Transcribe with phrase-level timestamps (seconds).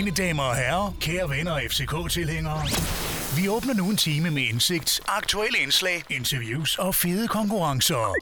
[0.00, 2.62] Mine damer og herrer, kære venner og FCK-tilhængere.
[3.36, 8.14] Vi åbner nu en time med indsigt, aktuelle indslag, interviews og fede konkurrencer.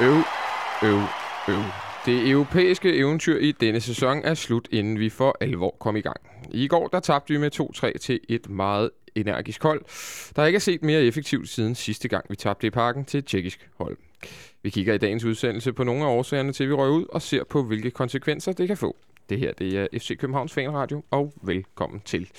[0.00, 0.18] Øv,
[0.90, 1.00] øv,
[1.48, 1.62] øv.
[2.06, 6.20] Det europæiske eventyr i denne sæson er slut, inden vi for alvor kom i gang.
[6.50, 7.50] I går der tabte vi med
[7.94, 9.82] 2-3 til et meget energisk hold,
[10.36, 13.26] der ikke er set mere effektivt siden sidste gang vi tabte i parken til et
[13.26, 13.96] tjekkisk hold.
[14.62, 17.44] Vi kigger i dagens udsendelse på nogle af årsagerne til, vi røg ud, og ser
[17.44, 18.96] på, hvilke konsekvenser det kan få.
[19.28, 22.30] Det her det er FC Københavns Fanradio, og velkommen til.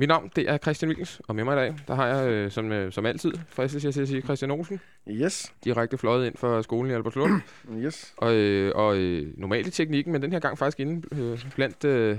[0.00, 2.50] Mit navn det er Christian Wilkens, og med mig i dag, der har jeg øh,
[2.50, 4.80] som, øh, som altid, fristes jeg til at sige Christian Olsen,
[5.10, 7.32] Yes, direkte fløjet ind fra skolen i Albertslund,
[7.78, 8.14] yes.
[8.16, 11.84] og, øh, og øh, normalt i teknikken, men den her gang faktisk inde øh, blandt,
[11.84, 12.18] øh,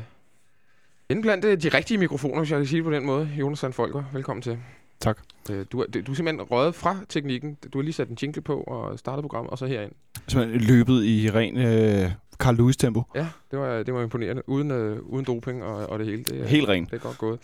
[1.10, 3.30] inde blandt øh, de rigtige mikrofoner, hvis jeg kan sige det på den måde.
[3.40, 4.58] Jonas Sand Folker, velkommen til.
[5.00, 5.20] Tak.
[5.52, 7.58] Øh, du, er, du er simpelthen røget fra teknikken.
[7.74, 9.92] Du har lige sat en jingle på og startet programmet, og så herind.
[10.28, 13.04] Simpelthen løbet i ren øh, Carl Lewis-tempo.
[13.16, 14.50] Ja, det var, det var imponerende.
[14.50, 16.24] Uden, øh, uden doping og, og det hele.
[16.24, 16.86] Det, Helt ren.
[16.86, 17.40] Det er godt gået.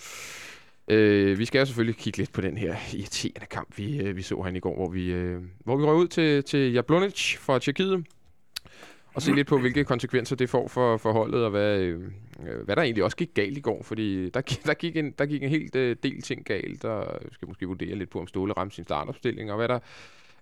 [0.88, 4.22] Øh, vi skal jo selvfølgelig kigge lidt på den her irriterende kamp, vi, øh, vi
[4.22, 7.60] så herinde i går, hvor vi, øh, hvor vi røg ud til, til Jablonic fra
[7.60, 8.06] Tjekkiet.
[9.16, 12.02] Og se lidt på, hvilke konsekvenser det får for, for holdet, og hvad, øh,
[12.66, 13.84] hvad der egentlig også gik galt i går.
[13.84, 17.34] Fordi der, der, gik, en, der gik en helt øh, del ting galt, og vi
[17.34, 19.80] skal måske vurdere lidt på, om Ståle ramte sin startopstilling, og hvad, der,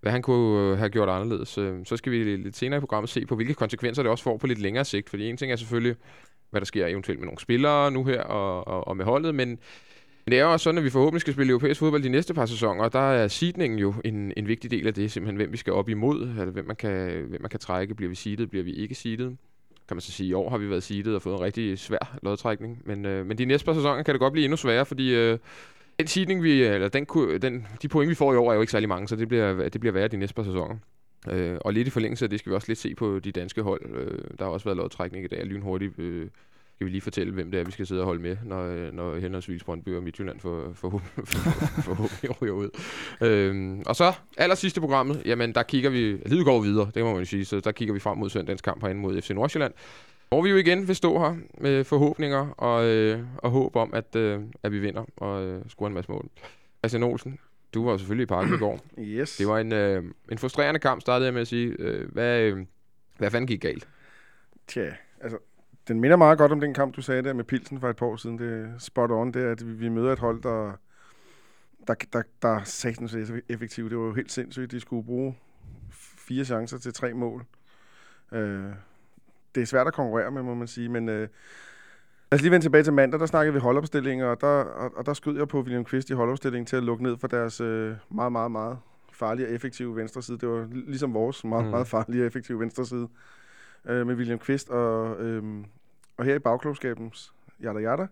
[0.01, 1.57] hvad han kunne øh, have gjort anderledes.
[1.57, 4.37] Øh, så skal vi lidt senere i programmet se på, hvilke konsekvenser det også får
[4.37, 5.09] på lidt længere sigt.
[5.09, 5.95] Fordi en ting er selvfølgelig,
[6.49, 9.59] hvad der sker eventuelt med nogle spillere nu her og, og, og med holdet, men
[10.27, 12.45] det er jo også sådan, at vi forhåbentlig skal spille europæisk fodbold de næste par
[12.45, 15.57] sæsoner, og der er seedningen jo en, en vigtig del af det, simpelthen hvem vi
[15.57, 17.95] skal op imod, eller hvem man kan, hvem man kan trække.
[17.95, 19.37] Bliver vi seedet, bliver vi ikke seedet?
[19.87, 22.17] Kan man så sige, i år har vi været seedet og fået en rigtig svær
[22.23, 25.15] lodtrækning, men, øh, men de næste par sæsoner kan det godt blive endnu sværere, fordi
[25.15, 25.37] øh,
[25.99, 27.05] den seedning, vi, eller den,
[27.41, 29.69] den, de point, vi får i år, er jo ikke særlig mange, så det bliver,
[29.69, 30.75] det bliver værre de næste par sæsoner.
[31.29, 33.61] Øh, og lidt i forlængelse af det skal vi også lidt se på de danske
[33.61, 33.81] hold.
[33.95, 35.99] Øh, der har også været lodtrækning i dag, lynhurtigt.
[35.99, 36.27] Øh,
[36.75, 39.15] skal vi lige fortælle, hvem det er, vi skal sidde og holde med, når, når
[39.15, 42.69] henholdsvis Brøndby og Midtjylland for, for, for, forhåbentlig ryger ud.
[43.21, 47.11] Øhm, og så aller sidste programmet, jamen der kigger vi, livet går videre, det må
[47.11, 49.73] man jo sige, så der kigger vi frem mod søndagens kamp herinde mod FC Nordsjælland.
[50.29, 54.15] Hvor vi jo igen vil stå her med forhåbninger og, øh, og håb om, at,
[54.15, 56.29] øh, at vi vinder og øh, scorer en masse mål.
[56.79, 57.39] Christian Olsen,
[57.73, 58.79] du var jo selvfølgelig i parken i går.
[58.99, 59.37] Yes.
[59.37, 61.75] Det var en, øh, en frustrerende kamp, startede jeg med at sige.
[61.79, 62.65] Øh, hvad, øh,
[63.17, 63.87] hvad fanden gik galt?
[64.67, 64.89] Tja,
[65.21, 65.37] altså,
[65.87, 68.05] den minder meget godt om den kamp, du sagde der med Pilsen for et par
[68.05, 68.37] år siden.
[68.37, 70.71] Det er spot on, det er, at vi, vi møder et hold, der,
[71.87, 73.15] der, der, der er satans
[73.49, 73.91] effektivt.
[73.91, 74.71] Det var jo helt sindssygt.
[74.71, 75.37] De skulle bruge
[75.91, 77.45] fire chancer til tre mål.
[78.31, 78.65] Øh,
[79.55, 81.29] det er svært at konkurrere med, må man sige, men øh, lad
[82.31, 83.19] os lige vende tilbage til mandag.
[83.19, 86.13] Der snakkede vi holdopstillinger, og der, og, og der skød jeg på William Kvist i
[86.13, 88.77] holdopstillingen til at lukke ned for deres øh, meget, meget, meget
[89.11, 90.37] farlige og effektive venstre side.
[90.37, 91.71] Det var li- ligesom vores meget, mm.
[91.71, 93.07] meget farlige og effektive venstre side
[93.85, 94.69] øh, med William Kvist.
[94.69, 95.65] Og, øhm,
[96.17, 97.33] og her i bagklogskabens
[97.63, 98.07] Jada Jada,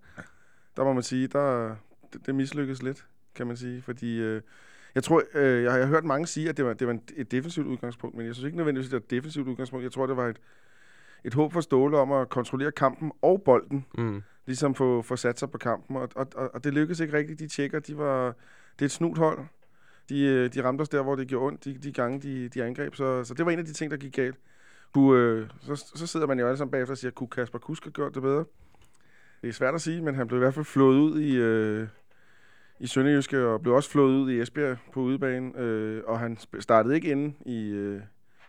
[0.77, 1.75] der må man sige, der,
[2.13, 3.05] det, det mislykkedes lidt,
[3.35, 3.81] kan man sige.
[3.81, 4.41] Fordi øh,
[4.95, 6.97] jeg tror, øh, jeg har jeg har hørt mange sige, at det var, det var
[7.15, 9.83] et defensivt udgangspunkt, men jeg synes ikke nødvendigvis, at det var et defensivt udgangspunkt.
[9.83, 10.37] Jeg tror, det var et,
[11.23, 14.21] et håb for Ståle om at kontrollere kampen og bolden, Mm.
[14.45, 15.95] ligesom få, få sat sig på kampen.
[15.97, 17.39] Og, og, og, og det lykkedes ikke rigtigt.
[17.39, 18.25] De tjekker, de var,
[18.73, 19.39] det er et snut hold.
[20.09, 22.63] De, øh, de ramte os der, hvor det gjorde ondt, de, de gange, de, de
[22.63, 22.95] angreb.
[22.95, 24.35] Så, så det var en af de ting, der gik galt.
[24.93, 27.83] Kunne, øh, så, så sidder man jo alle sammen bagefter og siger, kunne Kasper Kusk
[27.83, 28.45] have gjort det bedre?
[29.41, 31.87] Det er svært at sige, men han blev i hvert fald flået ud i, øh,
[32.79, 35.59] i Sønderjyske, og blev også flået ud i Esbjerg på udebane.
[35.59, 38.01] Øh, og han startede ikke inde i, øh,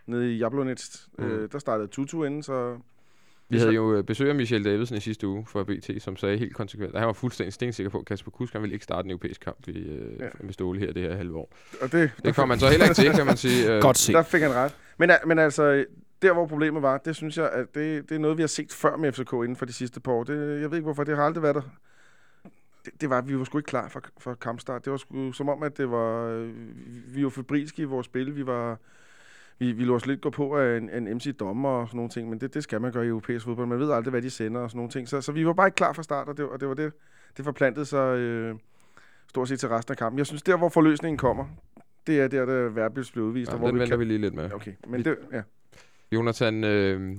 [0.05, 1.09] nede i Jablonets.
[1.17, 1.25] Mm.
[1.25, 1.31] Mm.
[1.31, 2.77] Øh, der startede Tutu inde, så
[3.49, 6.37] Vi havde jo øh, besøg af Michel Davidsen i sidste uge fra BT, som sagde
[6.37, 9.05] helt konsekvent, at han var fuldstændig stensikker på, at Kasper Kusk han ville ikke starte
[9.05, 10.29] en europæisk kamp i, øh, ja.
[10.39, 11.53] Med Ståle her det her halve år.
[11.81, 13.67] og det, Det kom man så heller ikke til, kan man sige.
[13.71, 14.15] Øh, Godt set.
[14.15, 14.75] Der fik han ret.
[14.97, 15.85] Men, men altså,
[16.23, 18.73] der hvor problemet var, det synes jeg, at det, det er noget, vi har set
[18.73, 20.23] før med FCK inden for de sidste par år.
[20.23, 21.61] Det, jeg ved ikke hvorfor, det har aldrig været der.
[22.85, 24.85] Det, det var, vi var sgu ikke klar for, for kampstart.
[24.85, 26.53] Det var sgu som om, at det var, øh,
[27.15, 28.35] vi var febrilske i vores spil.
[28.35, 28.77] Vi var,
[29.59, 32.09] vi, vi lå os lidt gå på af en, en MC dommer og sådan nogle
[32.09, 33.67] ting, men det, det skal man gøre i europæisk fodbold.
[33.67, 35.09] Man ved aldrig, hvad de sender og sådan nogle ting.
[35.09, 36.93] Så, så vi var bare ikke klar fra start, og det, og det var det,
[37.37, 38.55] det forplantede sig øh,
[39.29, 40.17] stort set til resten af kampen.
[40.17, 41.45] Jeg synes, der hvor forløsningen kommer,
[42.07, 43.49] det er der, der Verbils blev udvist.
[43.49, 43.99] ja, og hvor den vi venter kan...
[43.99, 44.53] vi lige lidt med.
[44.53, 45.41] Okay, men det, ja.
[46.13, 47.17] Jonathan, øh,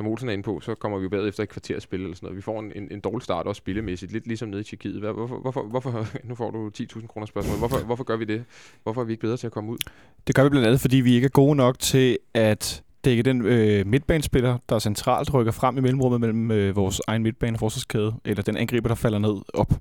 [0.00, 2.16] som Olsen er inde på, så kommer vi jo bagefter et kvarter at spille eller
[2.16, 2.36] sådan noget.
[2.36, 5.00] Vi får en, en, en dårlig start også spillemæssigt, lidt ligesom nede i Tjekkiet.
[5.00, 7.58] Hvorfor, hvorfor, hvorfor, nu får du 10.000 kroner spørgsmål.
[7.58, 8.44] Hvorfor, hvorfor gør vi det?
[8.82, 9.78] Hvorfor er vi ikke bedre til at komme ud?
[10.26, 13.46] Det gør vi blandt andet, fordi vi ikke er gode nok til at dække den
[13.46, 18.14] øh, midtbanespiller, der centralt rykker frem i mellemrummet mellem øh, vores egen midtbane og forsvarskæde,
[18.24, 19.72] eller den angriber, der falder ned op.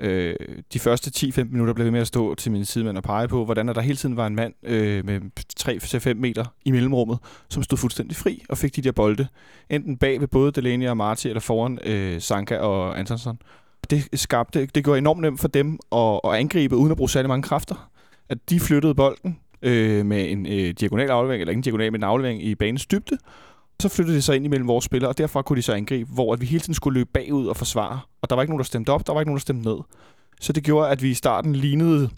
[0.00, 0.34] Øh,
[0.72, 3.44] de første 10-15 minutter blev vi med at stå til min sidemand og pege på,
[3.44, 5.20] hvordan der hele tiden var en mand øh, med
[5.60, 7.18] 3-5 meter i mellemrummet,
[7.48, 9.26] som stod fuldstændig fri og fik de der bolde,
[9.70, 13.38] enten bag ved både Delaney og Marti, eller foran øh, Sanka og Antonsson.
[13.90, 17.28] Det skabte, det gjorde enormt nemt for dem at, at angribe, uden at bruge særlig
[17.28, 17.90] mange kræfter.
[18.28, 22.00] At de flyttede bolden, øh, med en øh, diagonal aflevering, eller ikke en diagonal, men
[22.00, 23.18] en aflevering i banens dybde.
[23.80, 26.32] Så flyttede det sig ind imellem vores spillere, og derfra kunne de så angribe, hvor
[26.32, 28.00] at vi hele tiden skulle løbe bagud og forsvare.
[28.22, 29.78] Og der var ikke nogen, der stemte op, der var ikke nogen, der stemte ned.
[30.40, 32.10] Så det gjorde, at vi i starten lignede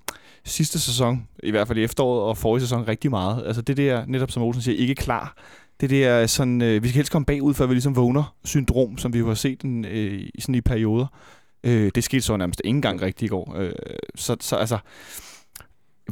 [0.45, 3.47] sidste sæson, i hvert fald i efteråret og forrige sæson, rigtig meget.
[3.47, 5.37] Altså det der, netop som Olsen siger, ikke klar.
[5.81, 9.13] Det der sådan, øh, vi skal helst komme bagud, før vi ligesom vågner, syndrom, som
[9.13, 11.07] vi jo har set den, øh, i sådan i perioder.
[11.65, 13.57] Øh, det skete så nærmest ingen gang rigtigt i går.
[13.57, 13.73] Øh,
[14.15, 14.79] så, så altså,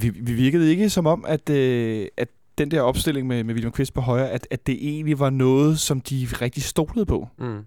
[0.00, 2.28] vi, vi virkede ikke som om, at, øh, at
[2.58, 5.78] den der opstilling med, med William Quist på højre, at, at det egentlig var noget,
[5.78, 7.28] som de rigtig stolede på.
[7.38, 7.64] Mm.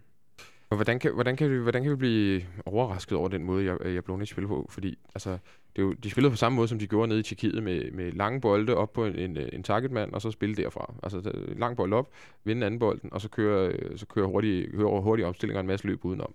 [0.70, 3.94] Og hvordan kan, hvordan, kan vi, hvordan kan vi blive overrasket over den måde, jeg,
[3.94, 4.68] jeg blev spille på?
[4.70, 5.30] Fordi altså,
[5.76, 7.92] det er jo, de spillede på samme måde, som de gjorde nede i Tjekkiet, med,
[7.92, 10.94] med lange bolde op på en, en, en targetmand, og så spille derfra.
[11.04, 12.10] Altså lang bold op,
[12.44, 15.68] vinde anden bolden, og så køre, øh, så køre hurtige, køre hurtige opstillinger og en
[15.68, 16.34] masse løb udenom.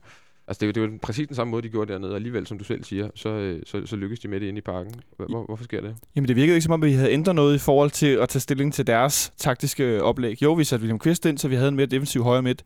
[0.50, 2.16] Altså, det er, jo, det er jo præcis den samme måde, de gjorde dernede, og
[2.16, 4.60] alligevel, som du selv siger, så, øh, så, så lykkedes de med det inde i
[4.60, 4.94] parken.
[5.16, 5.96] Hvor, hvorfor sker det?
[6.16, 8.40] Jamen, det virkede ikke som om, vi havde ændret noget i forhold til at tage
[8.40, 10.42] stilling til deres taktiske øh, oplæg.
[10.42, 12.62] Jo, vi satte William Quist ind, så vi havde en mere defensiv højre midt,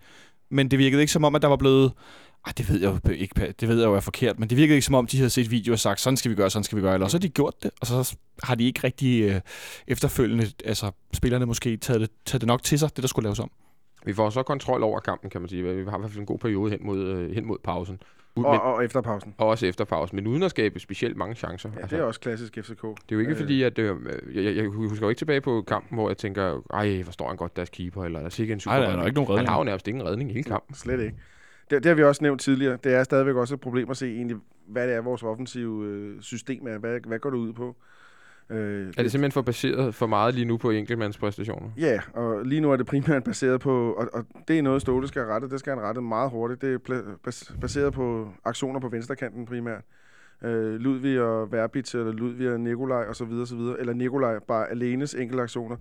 [0.50, 1.92] men det virkede ikke som om, at der var blevet...
[2.46, 4.74] Ej, det ved jeg jo ikke, det ved jeg jo er forkert, men det virkede
[4.74, 6.76] ikke som om, de havde set video og sagt, sådan skal vi gøre, sådan skal
[6.76, 9.40] vi gøre, eller så har de gjort det, og så har de ikke rigtig øh,
[9.86, 13.38] efterfølgende, altså spillerne måske taget det, taget det nok til sig, det der skulle laves
[13.38, 13.50] om.
[14.04, 15.62] Vi får så kontrol over kampen, kan man sige.
[15.62, 17.98] Vi har i hvert fald en god periode hen mod, øh, hen mod pausen.
[18.38, 19.34] U- og, men, og efter pausen.
[19.38, 21.70] Og også efter pausen, men uden at skabe specielt mange chancer.
[21.74, 22.82] Ja, altså, det er også klassisk FCK.
[22.82, 23.38] Det er jo ikke øh.
[23.38, 23.78] fordi, at...
[23.78, 23.96] Øh,
[24.34, 27.28] jeg, jeg, jeg husker jo ikke tilbage på kampen, hvor jeg tænker, ej, hvor står
[27.28, 29.30] han godt deres keeper, eller der er sikkert en super Ej, der er ikke nogen
[29.30, 29.48] redning.
[29.48, 30.74] Han har jo nærmest ingen redning i hele kampen.
[30.74, 31.16] Slet ikke.
[31.70, 32.78] Det, det har vi også nævnt tidligere.
[32.84, 34.36] Det er stadigvæk også et problem at se egentlig,
[34.68, 36.78] hvad det er, vores offensive øh, system er.
[36.78, 37.76] Hvad, hvad går det ud på?
[38.50, 41.70] Øh, er det simpelthen for baseret for meget lige nu på enkeltmandspræstationer?
[41.76, 45.08] Ja, og lige nu er det primært baseret på, og, og det er noget, Ståle
[45.08, 46.62] skal rette, det skal han rette meget hurtigt.
[46.62, 49.82] Det er baseret på aktioner på venstrekanten primært.
[50.44, 53.30] Øh, Ludvig og Verbit, eller Ludvig og Nikolaj osv.
[53.30, 55.76] videre, eller Nikolaj bare alenes enkelte aktioner.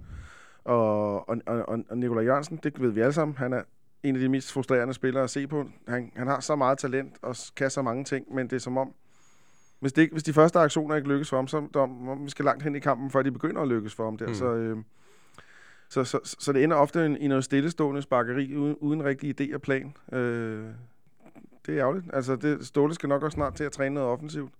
[0.63, 3.61] Og, og, og, og Nikolaj Jørgensen, det ved vi alle sammen, han er
[4.03, 5.69] en af de mest frustrerende spillere at se på.
[5.87, 8.77] Han, han har så meget talent og kan så mange ting, men det er som
[8.77, 8.93] om,
[9.83, 12.63] hvis, det hvis de første aktioner ikke lykkes for ham, så der, vi skal langt
[12.63, 14.27] hen i kampen, før de begynder at lykkes for ham der.
[14.27, 14.33] Mm.
[14.33, 14.77] Så, øh,
[15.89, 19.55] så, så, så, så det ender ofte i noget stillestående sparkeri, uden, uden rigtig idé
[19.55, 19.93] og plan.
[20.13, 20.65] Øh,
[21.65, 22.05] det er ærgerligt.
[22.13, 24.51] Altså, det, Ståle skal nok også snart til at træne noget offensivt.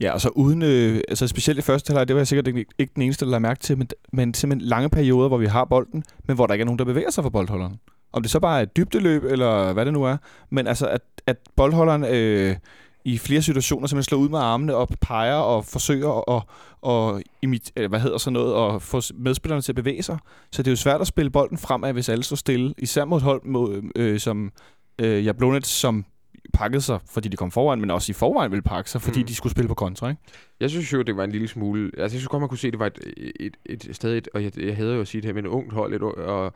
[0.00, 2.92] Ja, altså uden, øh, altså specielt i første halvleg, det var jeg sikkert ikke, ikke
[2.94, 6.04] den eneste, der lagde mærke til, men, men simpelthen lange perioder, hvor vi har bolden,
[6.26, 7.80] men hvor der ikke er nogen, der bevæger sig for boldholderen.
[8.12, 10.16] Om det så bare er et dybdeløb, eller hvad det nu er,
[10.50, 12.56] men altså, at, at boldholderen øh,
[13.04, 16.42] i flere situationer simpelthen slår ud med armene og peger og forsøger at,
[16.82, 20.18] og imit, eller hvad hedder sådan noget, og få medspillerne til at bevæge sig.
[20.52, 22.74] Så det er jo svært at spille bolden fremad, hvis alle står stille.
[22.78, 24.52] Især mod hold mod, øh, som
[24.98, 26.04] øh, Jablonec, som
[26.52, 29.26] pakkede sig, fordi de kom foran, men også i forvejen ville pakke sig, fordi mm.
[29.26, 30.22] de skulle spille på kontra, ikke?
[30.60, 31.84] Jeg synes jo, det var en lille smule...
[31.86, 32.98] Altså, jeg synes godt, man kunne se, at det var et,
[33.40, 35.48] et, et, sted, et, og jeg, jeg havde jo at sige det her med et
[35.48, 36.52] ungt hold, et, og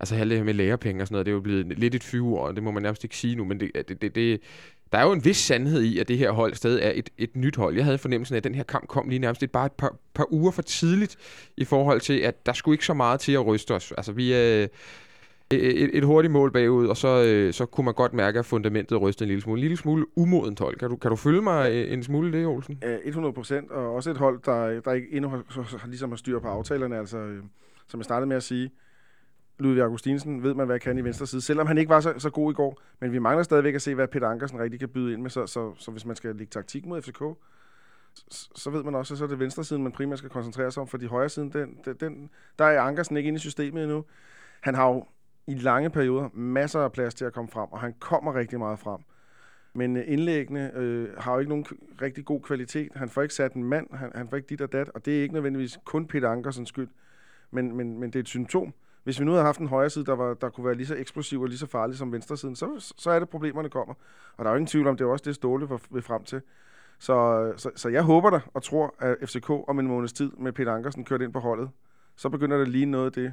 [0.00, 2.04] altså have det her med lærepenge og sådan noget, det er jo blevet lidt et
[2.04, 4.40] fyreord, og det må man nærmest ikke sige nu, men det, det, det, det,
[4.92, 7.36] der er jo en vis sandhed i, at det her hold stadig er et, et
[7.36, 7.76] nyt hold.
[7.76, 9.96] Jeg havde fornemmelsen af, at den her kamp kom lige nærmest et, bare et par,
[10.14, 11.16] par uger for tidligt,
[11.56, 13.92] i forhold til, at der skulle ikke så meget til at ryste os.
[13.92, 14.62] Altså, vi er...
[14.62, 14.68] Øh,
[15.50, 19.00] et, et hurtigt mål bagud, og så, øh, så kunne man godt mærke, at fundamentet
[19.00, 19.58] rystede en lille smule.
[19.58, 20.76] En lille smule umodent hold.
[20.76, 22.82] Kan du, kan du følge mig øh, en smule det, Olsen?
[23.04, 26.38] 100 procent, og også et hold, der, der ikke endnu har, så, ligesom har styr
[26.38, 26.98] på aftalerne.
[26.98, 27.42] Altså, øh,
[27.88, 28.70] som jeg startede med at sige,
[29.58, 32.30] Ludvig Augustinsen ved man, hvad kan i venstre side, selvom han ikke var så, så
[32.30, 32.80] god i går.
[33.00, 35.46] Men vi mangler stadigvæk at se, hvad Peter Ankersen rigtig kan byde ind med, så,
[35.46, 37.22] så, så hvis man skal lægge taktik mod FCK,
[38.14, 40.70] så, så ved man også, at så er det venstre siden, man primært skal koncentrere
[40.70, 43.82] sig om, for de højre siden, den, den, der er Ankersen ikke inde i systemet
[43.82, 44.04] endnu.
[44.60, 45.04] Han har jo
[45.46, 48.78] i lange perioder masser af plads til at komme frem, og han kommer rigtig meget
[48.78, 49.00] frem.
[49.74, 51.66] Men øh, indlæggene øh, har jo ikke nogen
[52.02, 52.92] rigtig god kvalitet.
[52.94, 55.18] Han får ikke sat en mand, han, han får ikke dit og dat, og det
[55.18, 56.88] er ikke nødvendigvis kun Peter Ankersens skyld,
[57.50, 58.74] men, men, men det er et symptom.
[59.08, 60.94] Hvis vi nu havde haft en højre side, der, var, der kunne være lige så
[60.94, 63.94] eksplosiv og lige så farlig som venstre siden, så, så er det problemerne kommer.
[64.36, 66.42] Og der er jo ingen tvivl om, det er også det, Ståle vil frem til.
[66.98, 70.52] Så, så, så jeg håber da og tror, at FCK om en måneds tid med
[70.52, 71.70] Peter Ankersen kørt ind på holdet,
[72.16, 73.32] så begynder det lige noget af det,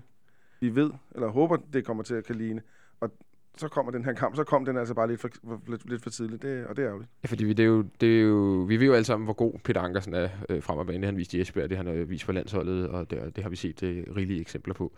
[0.60, 2.62] vi ved, eller håber, det kommer til at kan ligne.
[3.00, 3.12] Og
[3.58, 5.30] så kommer den her kamp, så kom den altså bare lidt for,
[5.68, 7.10] lidt, lidt for tidligt, det, og det er ærgerligt.
[7.24, 9.34] Ja, fordi vi, det er jo, det er jo, vi ved jo alle sammen, hvor
[9.34, 10.98] god Peter Ankersen er øh, frem og bane.
[10.98, 13.44] Det har han vist i Esbjerg, det han har vist på landsholdet, og det, det
[13.44, 14.92] har vi set øh, rigelige eksempler på.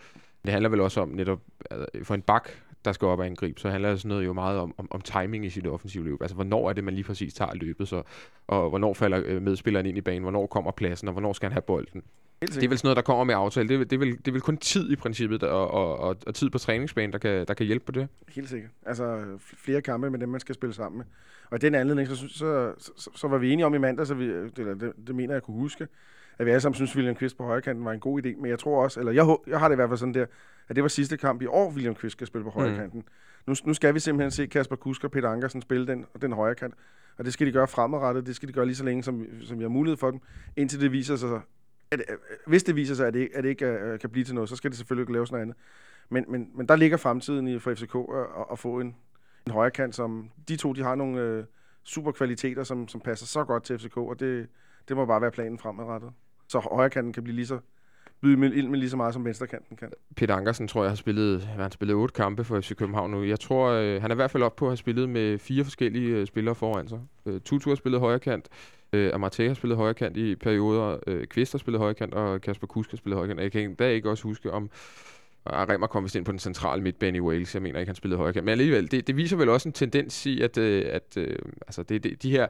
[0.46, 1.40] Det handler vel også om netop,
[1.72, 2.50] altså, for en bak,
[2.86, 5.02] der skal op og angribe, så handler det sådan noget jo meget om, om, om
[5.02, 6.22] timing i sit offensive løb.
[6.22, 8.04] Altså, hvornår er det, man lige præcis tager løbet, så,
[8.48, 11.54] og hvornår falder øh, medspilleren ind i banen, hvornår kommer pladsen, og hvornår skal han
[11.54, 12.04] have bolden.
[12.41, 13.70] Det er vel sådan noget, der kommer med aftale.
[13.70, 16.17] Det, er det, er vel, det er vel kun tid i princippet, og, og, og,
[16.27, 18.08] og tid på træningsbanen, der kan, der kan hjælpe på det.
[18.29, 18.72] Helt sikkert.
[18.86, 21.06] Altså flere kampe med dem, man skal spille sammen med.
[21.50, 24.13] Og i den anledning, så, så, så, så var vi enige om i mandag, så
[24.13, 25.88] vi, eller det, det mener jeg kunne huske,
[26.38, 28.41] at vi alle sammen synes, at William Kvist på højre kanten var en god idé.
[28.41, 30.25] Men jeg tror også, eller jeg, jeg har det i hvert fald sådan der,
[30.70, 32.75] at det var sidste kamp i år, William Kvist skal spille på Mm.
[32.75, 33.03] kanten.
[33.48, 36.56] Nu, nu skal vi simpelthen se Kasper Kusk og Peter Ankersen spille den, den højre
[36.56, 36.74] kant.
[37.17, 38.25] Og det skal de gøre fremadrettet.
[38.27, 40.20] Det skal de gøre lige så længe, som, som vi har mulighed for dem.
[40.56, 41.29] Indtil det viser sig,
[41.91, 42.01] at,
[42.48, 44.56] hvis det viser sig, at det, at det ikke uh, kan blive til noget, så
[44.56, 45.58] skal det selvfølgelig ikke laves noget andet.
[46.10, 48.96] Men, men, men der ligger fremtiden i for FCK at, øh, at, at få en,
[49.46, 51.44] en højre kant, som de to de har nogle øh,
[51.84, 54.48] super kvaliteter, som, som passer så godt til FCK, og det,
[54.88, 56.12] det må bare være planen fremadrettet.
[56.48, 57.60] Så højre kanten kan blive lige så
[58.21, 59.91] byde med, ind med lige så meget, som venstrekanten kan.
[60.15, 63.24] Peter Ankersen tror jeg har spillet, har han spillet otte kampe for FC København nu.
[63.24, 65.63] Jeg tror, øh, han er i hvert fald op på at have spillet med fire
[65.63, 67.00] forskellige øh, spillere foran sig.
[67.25, 68.50] Øh, Tutu har spillet højre kant,
[68.93, 72.41] øh, Amarte har spillet højre kant i perioder, øh, Kvist har spillet højre kant, og
[72.41, 73.39] Kasper Kusk har spillet højre kant.
[73.39, 74.69] Jeg kan da ikke også huske om
[75.47, 77.53] og Remmer kom vist ind på den centrale midtbane i Wales.
[77.53, 78.45] Jeg mener ikke, han spillede højre kant.
[78.45, 81.36] Men alligevel, det, det viser vel også en tendens i, at, øh, at øh,
[81.67, 82.47] altså det, det, de her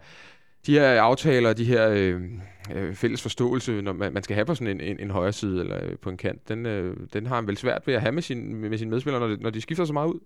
[0.67, 2.21] de her aftaler, de her øh,
[2.75, 5.59] øh, fælles forståelse, når man, man skal have på sådan en, en, en højre side
[5.59, 8.11] eller øh, på en kant, den, øh, den har han vel svært ved at have
[8.11, 10.19] med, sin, med sine medspillere, når, de, når de skifter så meget ud.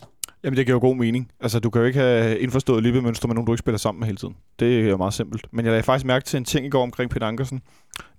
[0.44, 1.30] Jamen, det giver jo god mening.
[1.40, 4.06] Altså, du kan jo ikke have indforstået løbemønster med nogen, du ikke spiller sammen med
[4.06, 4.36] hele tiden.
[4.58, 5.46] Det er jo meget simpelt.
[5.50, 7.62] Men jeg lagde faktisk mærke til en ting i går omkring Peter Ankersen,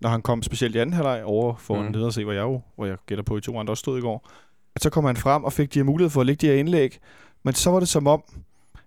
[0.01, 1.87] når han kom specielt i anden halvleg over for Mm.
[1.87, 3.97] en leder se, hvor jeg jo, hvor jeg gætter på, i to andre også stod
[3.97, 4.29] i går.
[4.75, 6.59] At så kom han frem og fik de her mulighed for at lægge de her
[6.59, 6.97] indlæg.
[7.43, 8.23] Men så var det som om,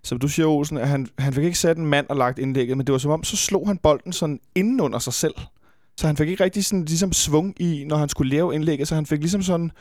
[0.03, 2.77] som du siger, Olsen, at han, han fik ikke sat en mand og lagt indlægget,
[2.77, 5.33] men det var som om, så slog han bolden sådan inden under sig selv.
[5.97, 8.95] Så han fik ikke rigtig sådan, ligesom svung i, når han skulle lave indlægget, så
[8.95, 9.71] han fik ligesom sådan,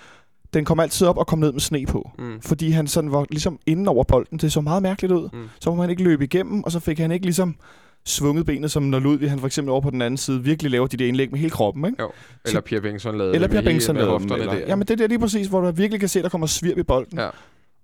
[0.55, 2.11] den kom altid op og kom ned med sne på.
[2.19, 2.41] Mm.
[2.41, 4.39] Fordi han sådan var ligesom inden over bolden.
[4.39, 5.29] Det så meget mærkeligt ud.
[5.33, 5.49] Mm.
[5.61, 7.57] Så må man ikke løbe igennem, og så fik han ikke ligesom
[8.05, 10.87] svunget benet, som når Ludvig han for eksempel over på den anden side virkelig laver
[10.87, 12.03] de der indlæg med hele kroppen, ikke?
[12.03, 12.11] Jo.
[12.47, 14.61] Eller Pierre Bengtsson lavede Eller hele- Bengtsson lavede dem, eller, der.
[14.67, 17.19] Jamen det er lige præcis, hvor du virkelig kan se, der kommer svirp i bolden.
[17.19, 17.29] Ja.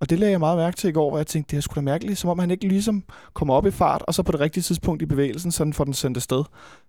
[0.03, 1.75] Og det lagde jeg meget mærke til i går, hvor jeg tænkte, det er sgu
[1.75, 3.05] da mærkeligt, som om han ikke ligesom
[3.35, 5.95] kommer op i fart, og så på det rigtige tidspunkt i bevægelsen, sådan får den
[5.95, 6.45] sendt afsted.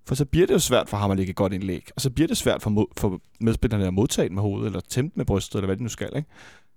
[0.07, 2.09] For så bliver det jo svært for ham at lægge et godt indlæg, og så
[2.09, 5.25] bliver det svært for, mod, for medspillerne at modtage den med hovedet, eller tæmpe med
[5.25, 6.29] brystet, eller hvad det nu skal, ikke?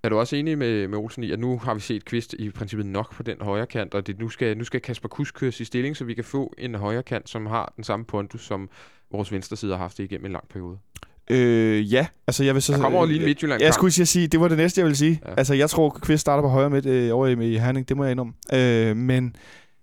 [0.02, 2.50] Er du også enig med, med Olsen i, at nu har vi set Kvist i
[2.50, 5.60] princippet nok på den højre kant, og det, nu, skal, nu skal Kasper Kusk køres
[5.60, 8.70] i stilling, så vi kan få en højre kant, som har den samme pondus, som
[9.12, 10.78] vores venstre side har haft det igennem en lang periode.
[11.30, 12.72] Øh, ja, altså jeg vil så...
[12.72, 14.84] Der kommer jo lige en midtjylland Jeg skulle sige, sige, det var det næste, jeg
[14.84, 15.20] ville sige.
[15.26, 15.34] Ja.
[15.36, 17.88] Altså, jeg tror, Kvist starter på højre midt øh, over i, i Herning.
[17.88, 18.32] Det må jeg indrømme.
[18.52, 19.36] Øh, men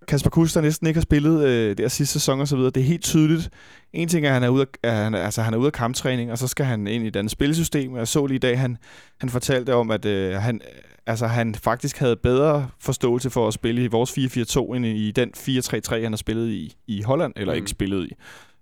[0.08, 2.82] Kasper Kusk, der næsten ikke har spillet øh, der sidste sæson og så videre, det
[2.82, 3.50] er helt tydeligt.
[3.94, 6.32] En ting er, at han er ude af, han, altså, han er ude af kamptræning,
[6.32, 7.94] og så skal han ind i et andet spillesystem.
[7.94, 8.78] Og Jeg så lige i dag, han,
[9.20, 10.62] han fortalte om, at øh, han,
[11.06, 15.32] altså, han faktisk havde bedre forståelse for at spille i vores 4-4-2, end i den
[15.38, 17.58] 4-3-3, han har spillet i, i Holland, eller mm.
[17.58, 18.14] ikke spillet i.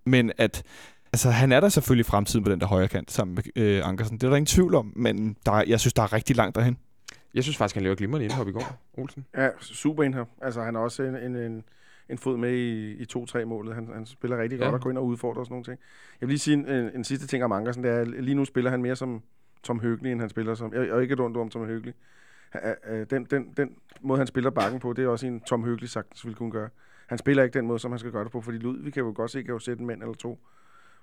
[0.05, 0.63] Men at
[1.13, 3.87] Altså, han er der selvfølgelig i fremtiden på den der højre kant sammen med øh,
[3.87, 4.17] Ankersen.
[4.17, 6.55] Det er der ingen tvivl om, men der, er- jeg synes, der er rigtig langt
[6.55, 6.77] derhen.
[7.33, 9.25] Jeg synes faktisk, han laver glimrende indhop i går, Olsen.
[9.37, 10.25] Ja, super en her.
[10.41, 11.63] Altså, han har også en, en, en,
[12.09, 13.75] en fod med i, i 2-3-målet.
[13.75, 14.63] Han, han spiller rigtig Ja.
[14.63, 15.79] godt og går ind og udfordrer og sådan nogle ting.
[16.21, 17.83] Jeg vil lige sige en, en, en sidste ting om Ankersen.
[17.83, 19.21] Det er, at lige nu spiller han mere som
[19.63, 20.73] Tom Høgli, end han spiller som...
[20.73, 21.91] Jeg, og ikke ord om Tom Høgli.
[23.09, 23.69] Den, den, den
[24.01, 26.69] måde, han spiller bakken på, det er også en Tom Høgli sagtens ville kunne gøre.
[27.07, 29.13] Han spiller ikke den måde, som han skal gøre det på, fordi Ludvig kan jo
[29.15, 30.39] godt se, kan jo sætte en mand eller to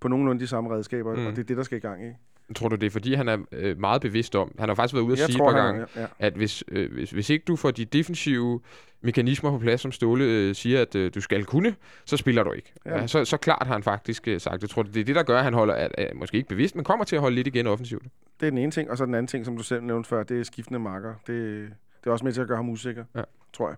[0.00, 1.26] på nogenlunde de samme redskaber, Mm.
[1.26, 2.11] og det er det, der skal i gang i.
[2.57, 5.05] Tror du, det er fordi, han er øh, meget bevidst om, han har faktisk været
[5.05, 7.31] ude at Jeg sige et tror, par han, gange, ja, at hvis, øh, hvis, hvis
[7.31, 8.61] ikke du får de defensive
[9.00, 11.75] mekanismer på plads, som Ståle øh, siger, at øh, du skal kunne,
[12.05, 12.73] så spiller du ikke.
[12.87, 12.97] Ja.
[13.00, 13.07] Ja.
[13.07, 14.62] Så, så klart har han faktisk øh, sagt.
[14.62, 16.75] Jeg tror, det er det, der gør, at han holder, at, at, måske ikke bevidst,
[16.76, 18.02] men kommer til at holde lidt igen offensivt.
[18.40, 20.23] Det er den ene ting, og så den anden ting, som du selv nævnte før,
[20.23, 21.14] det er skiftende marker.
[21.26, 21.69] Det,
[22.00, 23.23] det er også med til at gøre ham usikker, Ja.
[23.52, 23.76] tror jeg.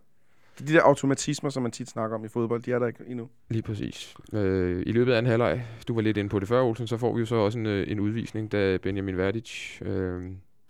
[0.58, 3.28] De der automatismer, som man tit snakker om i fodbold, de er der ikke endnu.
[3.48, 4.14] Lige præcis.
[4.32, 6.96] Øh, I løbet af en halvleg, du var lidt inde på det før, Olsen, så
[6.96, 9.88] får vi jo så også en, øh, en udvisning, da Benjamin Verdic, øh,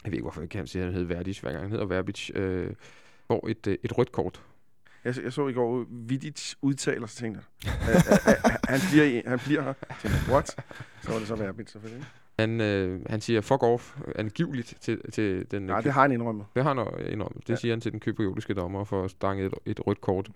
[0.05, 1.87] jeg ved ikke, hvorfor jeg kan sige, at han hedder Verdic, hver gang han hedder
[1.87, 2.71] Verbic, øh,
[3.27, 4.43] får et, øh, et rødt kort.
[5.05, 7.95] Jeg, jeg så i går Vidic udtaler, så tænkte jeg, "Øh, øh,
[8.29, 9.75] øh, han, bliver, han bliver her.
[9.89, 10.49] Jeg tænkte, what?
[11.03, 12.05] Så var det så Verbit, selvfølgelig.
[12.41, 15.63] Han, øh, han siger fuck off angiveligt til, til den...
[15.63, 16.47] Nej, øh, det har han indrømmet.
[16.55, 17.43] Det har han indrømmet.
[17.47, 17.57] Det Ja.
[17.57, 20.29] siger han til den kypriyotiske dommer for at stange et, et rødt kort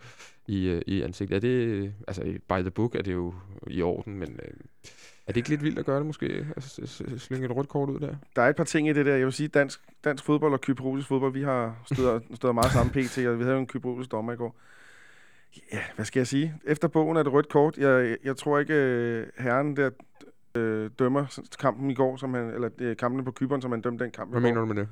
[0.46, 1.37] i, øh, i ansigtet.
[1.37, 3.34] Er det, altså by the book er det jo
[3.66, 4.49] i orden, men øh,
[5.26, 6.46] Er det ikke lidt vildt at gøre det måske?
[6.56, 8.14] Altså, slynge et rødt kort ud der?
[8.37, 9.16] Der er et par ting i det der.
[9.16, 12.92] Jeg vil sige, dansk, dansk fodbold og kypriotisk fodbold, vi har stået, stået meget sammen
[12.92, 13.18] pt.
[13.18, 14.56] Og vi havde jo en kypriotisk dommer i går.
[15.73, 16.54] Ja, hvad skal jeg sige?
[16.66, 17.76] Efter bogen er det rødt kort.
[17.78, 19.90] Jeg, jeg tror ikke, øh, herren der
[20.56, 24.04] øh, dømmer kampen i går, som han, eller øh, kampene på Kyberen, som han dømte
[24.04, 24.88] den kamp Hvad mener du med det?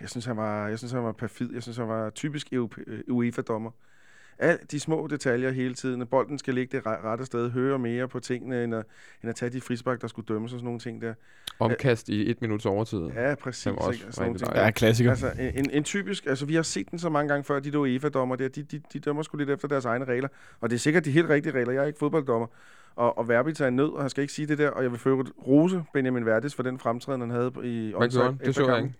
[0.00, 1.54] Jeg synes, han var, jeg synes, han var perfid.
[1.54, 3.70] Jeg synes, han var typisk EU- øh, UEFA-dommer.
[4.38, 6.06] Alle de små detaljer hele tiden.
[6.06, 7.50] Bolden skal ligge det re- rette sted.
[7.50, 8.84] Høre mere på tingene, end at,
[9.22, 11.14] end at tage de frispark, der skulle dømmes og sådan nogle ting der.
[11.58, 12.98] Omkast i et minuts overtid.
[12.98, 13.64] Ja, præcis.
[13.64, 14.00] Det var også?
[14.10, 14.54] Sådan nogle ting.
[14.54, 15.10] Ja, klassiker.
[15.10, 17.78] Altså, en, en typisk, altså vi har set den så mange gange før, de der
[17.78, 20.28] UEFA-dommer der, de, de, de dømmer sgu lidt efter deres egne regler.
[20.60, 21.72] Og det er sikkert de helt rigtige regler.
[21.72, 22.46] Jeg er ikke fodbolddommer.
[22.96, 24.70] Og, og Verbit er en nød, og han skal ikke sige det der.
[24.70, 28.38] Og jeg vil føre rose Benjamin Verdis for den fremtræden, han havde i han?
[28.44, 28.94] Det så jeg ikke.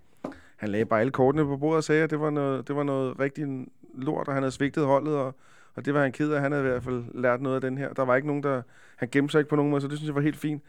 [0.56, 2.82] Han lagde bare alle kortene på bordet og sagde, at det var noget, det var
[2.82, 5.34] noget rigtig lort, og han havde svigtet holdet, og,
[5.74, 6.40] og det var han ked af.
[6.40, 7.92] Han havde i hvert fald lært noget af den her.
[7.92, 8.62] Der var ikke nogen, der...
[8.96, 10.62] Han gemte sig ikke på nogen måde, så det synes jeg var helt fint.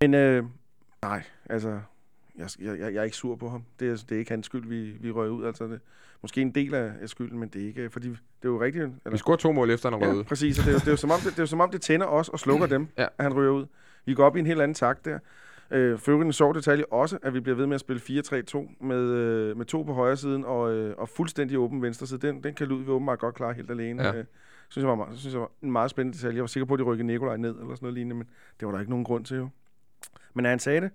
[0.00, 0.44] Men øh,
[1.02, 1.80] nej, altså...
[2.38, 3.64] Jeg, jeg, jeg, er ikke sur på ham.
[3.80, 5.44] Det er, det er ikke hans skyld, vi, vi røg ud.
[5.44, 5.80] Altså, det,
[6.22, 7.90] måske en del af, af skylden, men det er ikke...
[7.90, 8.86] Fordi det er jo rigtigt...
[8.86, 10.58] Vi Eller, scorede to mål efter, han rød ja, præcis.
[10.58, 11.70] Og det, er, jo- det, er jo som om, det, det er jo som om,
[11.70, 13.02] det tænder os og slukker dem, Ja.
[13.02, 13.66] at han ryger ud.
[14.04, 15.18] Vi går op i en helt anden takt der.
[15.70, 18.02] Øh, for øvrigt en sjov detalje også, at vi bliver ved med at spille
[18.54, 22.26] 4-3-2 med, øh, med to på højre siden og, øh, og fuldstændig åben venstre side.
[22.26, 24.02] Den, den kan Ludvig åbenbart godt klare helt alene.
[24.02, 24.14] Ja.
[24.14, 24.24] Øh,
[24.68, 26.34] synes jeg, var, synes jeg var en meget spændende detalje.
[26.36, 28.28] Jeg var sikker på, at de rykkede Nikolaj ned eller sådan noget lignende, men
[28.60, 29.48] det var der ikke nogen grund til jo.
[30.34, 30.90] Men han sagde det,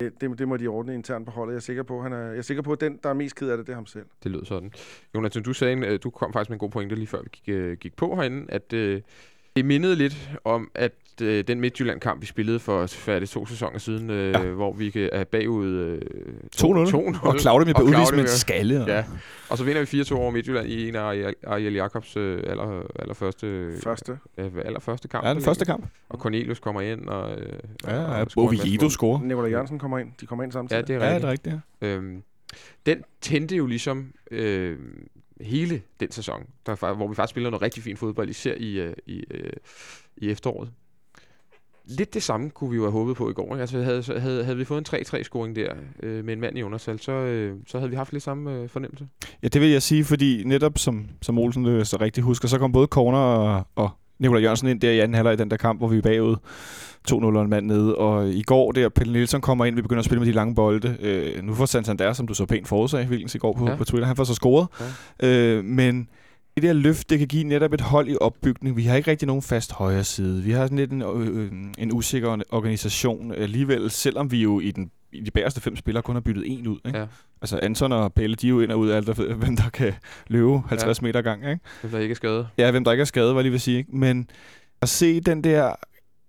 [0.00, 1.52] det, det, det må de ordne internt på holdet.
[1.52, 3.36] Jeg er sikker på, han er, jeg er sikker på, at den, der er mest
[3.36, 4.06] ked af det, det er ham selv.
[4.24, 4.72] Det lød sådan.
[5.14, 7.28] Jonathan, du sagde, en, øh, du kom faktisk med en god pointe lige før vi
[7.32, 9.02] gik, øh, gik på herinde, at øh,
[9.56, 14.32] det mindede lidt om, at den Midtjylland-kamp, vi spillede for færdigt to sæsoner siden, øh,
[14.32, 14.40] Ja.
[14.40, 14.50] ja.
[14.50, 16.00] hvor vi er bagud øh,
[16.56, 16.90] 2-0.
[16.90, 17.26] 2-0.
[17.26, 18.82] Og Claudio Og blev udvist med en skalle.
[18.82, 19.04] og- Ja,
[19.48, 23.72] og så vinder vi 4-2 over Midtjylland i en af Ariel, Jacobs øh, aller, allerførste,
[23.82, 24.18] Første.
[24.38, 25.26] øh, allerførste kamp.
[25.26, 25.86] Ja, den første kamp.
[26.08, 27.52] Og Cornelius kommer ind, og, øh,
[27.86, 28.90] Ja, og ja Bovido mål.
[28.90, 29.20] scorer.
[29.22, 30.08] Nikolaj Jørgensen kommer ind.
[30.20, 30.88] De kommer ind samtidig.
[30.88, 31.22] Ja, det er Ja, rigtigt.
[31.22, 31.56] det er rigtigt.
[31.82, 31.86] Ja.
[31.88, 32.22] Øhm,
[32.86, 34.78] den tændte jo ligesom øh,
[35.40, 38.92] hele den sæson, der, hvor vi faktisk spiller noget rigtig fint fodbold, især i, øh,
[39.06, 39.52] i, øh,
[40.16, 40.70] i efteråret.
[41.98, 43.54] Lidt det samme kunne vi jo have håbet på i går.
[43.54, 43.60] Ikke?
[43.60, 46.98] Altså, havde, havde, havde vi fået en 3-3-scoring der øh, med en mand i undertal,
[46.98, 49.06] så, øh, så havde vi haft lidt samme øh, fornemmelse.
[49.42, 52.58] Ja, det vil jeg sige, fordi netop som, som Olsen øh, så rigtig husker, så
[52.58, 55.56] kom både Corner og, og Nikolaj Jørgensen ind der i anden halvleg i den der
[55.56, 56.36] kamp, hvor vi er bagud
[57.10, 57.96] 2-0 og en mand nede.
[57.96, 60.54] Og i går der, Pelle Nielsen kommer ind, vi begynder at spille med de lange
[60.54, 60.96] bolde.
[61.00, 63.68] Øh, nu får Santander, som du så pænt forudsag, Vilkens i går på.
[63.68, 63.76] Ja.
[63.76, 64.66] på Twitter, han får så scoret.
[65.22, 65.28] Ja.
[65.28, 66.08] Øh, men
[66.60, 68.76] det der løft, det kan give netop et hold i opbygning.
[68.76, 70.42] Vi har ikke rigtig nogen fast højre side.
[70.42, 74.90] Vi har sådan lidt en, øh, en usikker organisation alligevel, selvom vi jo i den
[75.12, 76.78] i de bagerste fem spillere kun har byttet en ud.
[76.86, 76.98] Ikke?
[76.98, 77.06] Ja.
[77.42, 79.68] Altså Anton og Pelle, de er jo ind og ud af alt, der- hvem der
[79.72, 79.92] kan
[80.28, 81.06] løbe 50 ja.
[81.06, 81.42] meter gang.
[81.42, 81.60] Ikke?
[81.82, 82.48] Det bliver ikke skadet.
[82.58, 83.78] Ja, hvem der ikke er skadet, var lige vil sige.
[83.78, 83.96] Ikke?
[83.96, 84.28] Men
[84.82, 85.72] at se den der,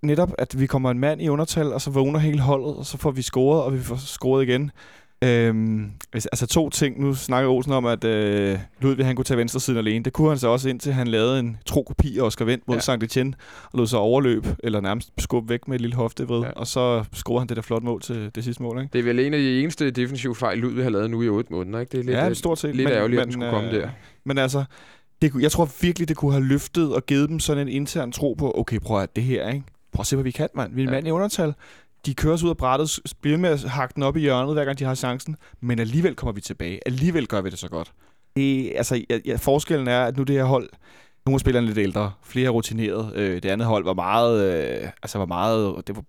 [0.01, 2.97] netop at vi kommer en mand i undertal, og så vågner hele holdet, og så
[2.97, 4.71] får vi scoret, og vi får scoret igen.
[5.23, 7.01] Øhm, altså to ting.
[7.01, 10.05] Nu snakker Olsen om, at øh, Ludvig han kunne tage venstre siden alene.
[10.05, 12.75] Det kunne han så også indtil han lavede en tro kopi af Oscar Vendt mod
[12.75, 12.81] ja.
[12.81, 13.33] Sankt Etienne,
[13.71, 16.49] og lod sig overløb, eller nærmest skubbe væk med et lille hoftevrid, ja.
[16.51, 18.81] Og så scorede han det der flot mål til det sidste mål.
[18.81, 18.93] Ikke?
[18.93, 21.53] Det er vel en af de eneste defensive fejl, Ludvig har lavet nu i 8
[21.53, 21.79] måneder.
[21.79, 21.91] Ikke?
[21.91, 22.75] Det er lidt, ja, øh, stort set.
[22.75, 23.89] lidt ærgerligt, at den skulle komme der.
[24.25, 24.63] Men altså,
[25.21, 28.11] det, kunne- jeg tror virkelig, det kunne have løftet og givet dem sådan en intern
[28.11, 29.63] tro på, okay, prøv at det her, ikke?
[29.93, 30.73] Prøv at se, hvad vi kan, mand.
[30.75, 30.95] Vi er en Ja.
[30.95, 31.53] mand i undertal.
[32.05, 34.53] De kører os ud af brættet, spiller bliver med at hakke den op i hjørnet,
[34.53, 36.79] hver gang de har chancen, men alligevel kommer vi tilbage.
[36.85, 37.93] Alligevel gør vi det så godt.
[38.35, 40.69] Det, altså, ja, ja, forskellen er, at nu det her hold,
[41.25, 43.15] nogle af spillerne lidt ældre, flere er rutineret.
[43.15, 46.03] Øh, det andet hold var meget, øh, altså var meget, det var,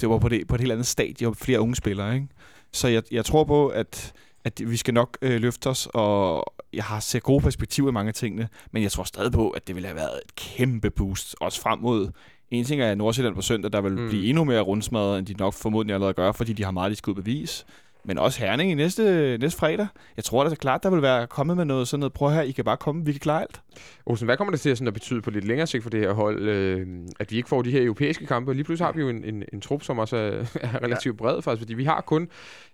[0.00, 2.28] det var på, det, på et helt andet stadie, og flere unge spillere, ikke?
[2.72, 6.84] Så jeg, jeg tror på, at at vi skal nok øh, løfte os, og jeg
[6.84, 9.74] har set gode perspektiver i mange af tingene, men jeg tror stadig på, at det
[9.74, 12.10] ville have været et kæmpe boost, også frem mod
[12.50, 14.08] en ting er Nordsjælland på søndag, der vil mm.
[14.08, 16.96] Blive endnu mere rundsmadret, end de nok formodentlig allerede gør, fordi de har meget, de
[16.96, 17.66] skal ud bevis.
[18.06, 19.86] Men også Herning i næste, næste fredag.
[20.16, 22.12] Jeg tror da så klart, der vil være kommet med noget sådan noget.
[22.12, 23.62] Prøv her, I kan bare komme, vi kan klare alt.
[24.06, 26.00] Olsen, hvad kommer det til at, sådan at betyde på lidt længere sigt for det
[26.00, 26.86] her hold, øh,
[27.20, 28.52] at vi ikke får de her europæiske kampe?
[28.52, 30.30] Lige pludselig har vi jo en, en, en trup, som også er,
[30.66, 32.28] er relativt bred faktisk, fordi vi har kun,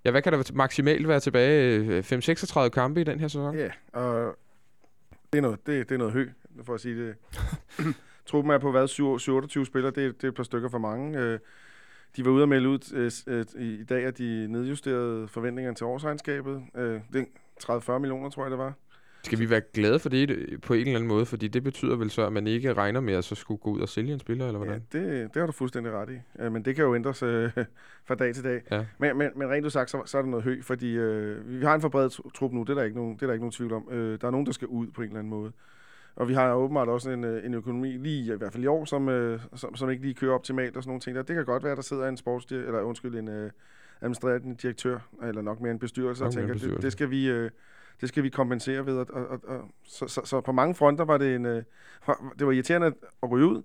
[0.05, 1.77] ja, hvad kan der maksimalt være tilbage?
[1.77, 3.59] Øh, 5-36 kampe i den her sæson?
[3.59, 4.37] Ja, og
[5.33, 6.29] det er noget, det, det er noget hø,
[6.63, 7.15] for at sige det.
[8.31, 11.19] Truppen er på hvad, 27 spillere, det, er- det er et par stykker for mange.
[11.19, 11.39] Øh,
[12.17, 15.87] De var ude at melde ud øh, øh, i dag, at de nedjusterede forventningerne til
[15.87, 16.63] årsregnskabet.
[16.77, 17.27] Øh, Det
[17.69, 18.73] er 30-40 millioner, tror jeg, det var.
[19.25, 21.27] Skal vi være glade for det på en eller anden måde?
[21.27, 23.81] Fordi det betyder vel så, at man ikke regner med at så skulle gå ud
[23.81, 24.83] og sælge en spiller, eller Ja, hvordan?
[24.93, 26.43] det, det har du fuldstændig ret i.
[26.43, 27.51] Øh, Men det kan jo ændres øh,
[28.09, 28.63] fra dag til dag.
[28.71, 28.85] Ja.
[28.99, 31.75] Men, men, men rent udsagt, så, så er der noget hø, fordi øh, vi har
[31.75, 33.53] en forbredet tru- trup nu, det er der ikke nogen, det er der ikke nogen
[33.53, 33.89] tvivl om.
[33.91, 35.53] Øh, der er nogen, der skal ud på en eller anden måde.
[36.17, 38.85] Og vi har åbenbart også en, øh, en økonomi, lige i hvert fald i år,
[38.85, 41.17] som, øh, som, som ikke lige kører optimalt og sådan nogle ting.
[41.17, 41.23] Der.
[41.23, 43.51] Det kan godt være, der sidder en sportsdir- eller undskyld, en øh,
[44.01, 46.83] administrerende direktør, eller nok mere en bestyrelse, Nok og tænker, det, bestyrelse.
[46.83, 47.29] det, skal vi...
[47.29, 47.51] Øh,
[48.01, 48.97] det skal vi kompensere ved.
[48.99, 51.47] Og, og, og, og, så, så, så, på mange fronter var det en...
[51.47, 51.63] Øh,
[52.39, 52.87] det var irriterende
[53.23, 53.63] at ryge ud.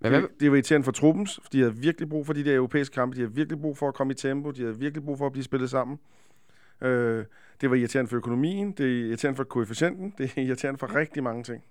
[0.00, 2.44] Men hvad, Det, det var irriterende for truppen, for de havde virkelig brug for de
[2.44, 3.16] der europæiske kampe.
[3.16, 4.50] De havde virkelig brug for at komme i tempo.
[4.50, 5.98] De havde virkelig brug for at blive spillet sammen.
[6.82, 7.24] Øh,
[7.60, 8.72] det var irriterende for økonomien.
[8.72, 10.14] Det er irriterende for koefficienten.
[10.18, 11.62] Det er irriterende for rigtig mange ting.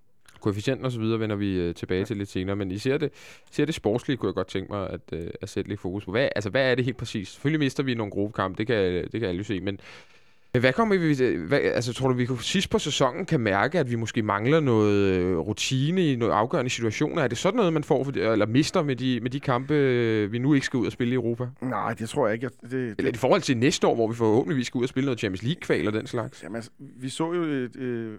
[0.41, 3.11] koefficienten og så videre vender vi øh, tilbage til lidt senere, men især det,
[3.51, 6.11] især det sportslige kunne jeg godt tænke mig at, øh, at sætte lidt fokus på.
[6.11, 7.27] Hvad, altså, hvad er det helt præcis?
[7.27, 9.79] Selvfølgelig mister vi nogle gruppekampe, det kan, det kan alle se, men
[10.51, 11.37] hvad kommer vi til?
[11.47, 14.59] Hvad, altså, tror du, vi kunne sidst på sæsonen kan mærke, at vi måske mangler
[14.59, 17.21] noget øh, rutine i nogle afgørende situationer?
[17.23, 20.39] Er det sådan noget, man får, eller mister med de, med de kampe, øh, vi
[20.39, 21.47] nu ikke skal ud og spille i Europa?
[21.61, 22.49] Nej, det tror jeg ikke.
[22.63, 25.05] Jeg- Det, Eller i forhold til næste år, hvor vi forhåbentlig skal ud og spille
[25.05, 26.43] noget Champions League-kval og den slags?
[26.43, 28.17] Jamen, altså, vi så jo, øh, øh,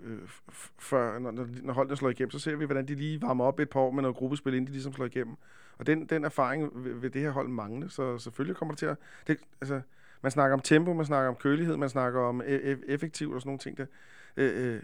[0.79, 3.61] før, når, når, når holdene slår igennem, så ser vi, hvordan de lige varmer op
[3.61, 5.35] et par år med noget gruppespil, inden de ligesom slår igennem.
[5.79, 8.87] Og den, den erfaring vil, vil det her hold mangle, så selvfølgelig kommer det til
[8.87, 8.97] at...
[9.27, 9.81] Det, altså,
[10.23, 13.41] man snakker om tempo, man snakker om kølighed, man snakker om e- e- effektivt og
[13.41, 13.87] sådan nogle ting der.
[14.37, 14.83] Øh, øh,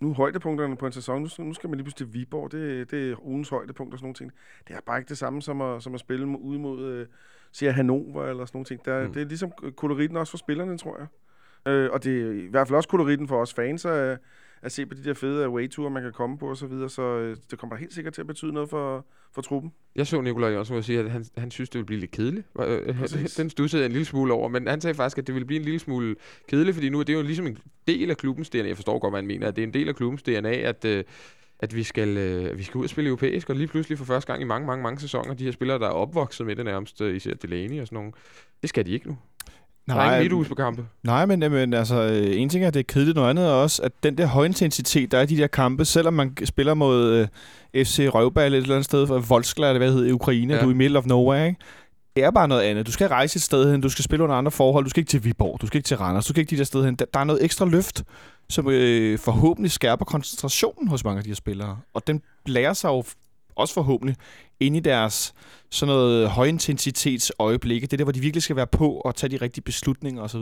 [0.00, 2.52] nu er højdepunkterne på en sæson, nu, skal- nu skal man lige pludselig til Viborg,
[2.52, 4.32] det, det er ugens højdepunkt og sådan nogle ting.
[4.68, 7.06] Det er bare ikke det samme som at, som at spille ude mod, øh,
[7.52, 8.84] siger Hannover eller sådan nogle ting.
[8.84, 9.12] Der, mm.
[9.12, 11.06] Det er ligesom koloritten også for spillerne, tror jeg.
[11.72, 14.18] Øh, og det er i hvert fald også koloritten for os fans at,
[14.64, 16.88] at se på de der fede away-ture, man kan komme på osv., så, videre.
[16.88, 19.72] så øh, det kommer helt sikkert til at betyde noget for, for truppen.
[19.96, 22.46] Jeg så Nikolaj Jørgensen sige, at han, han synes, det ville blive lidt kedeligt.
[22.60, 23.34] Øh, Præcis.
[23.40, 25.58] Den stussede jeg en lille smule over, men han sagde faktisk, at det ville blive
[25.58, 26.16] en lille smule
[26.48, 28.66] kedeligt, fordi nu er det jo ligesom en del af klubbens DNA.
[28.68, 30.84] Jeg forstår godt, hvad han mener, at det er en del af klubbens DNA, at,
[30.84, 31.04] øh,
[31.58, 34.32] at vi skal, øh, vi skal ud og spille europæisk, og lige pludselig for første
[34.32, 37.00] gang i mange, mange, mange sæsoner, de her spillere, der er opvokset med det nærmest,
[37.00, 38.12] øh, især Delaney og sådan nogle,
[38.62, 39.16] det skal de ikke nu.
[39.88, 40.84] Der er midtuge på kampe.
[41.02, 43.50] Nej, men, men altså, øh, en ting er, at det er kedeligt, noget andet er
[43.50, 47.28] også, at den der højintensitet, der er i de der kampe, selvom man spiller mod
[47.74, 50.60] øh, FC Røvball et eller andet sted, for Volskla, eller hvad hedder, i Ukraine, Ja.
[50.60, 51.60] du er i middle of nowhere, ikke?
[52.16, 52.86] Det er bare noget andet.
[52.86, 55.10] Du skal rejse et sted hen, du skal spille under andre forhold, du skal ikke
[55.10, 56.94] til Viborg, du skal ikke til Randers, du skal ikke de der steder hen.
[56.94, 58.02] Der, der er noget ekstra løft,
[58.48, 61.78] som øh, forhåbentlig skærper koncentrationen hos mange af de her spillere.
[61.94, 63.04] Og den lærer sig jo
[63.56, 64.16] også forhåbentlig
[64.60, 65.34] ind i deres
[65.70, 67.86] sådan noget højintensitets øjeblikke.
[67.86, 70.40] Det er der, hvor de virkelig skal være på og tage de rigtige beslutninger osv.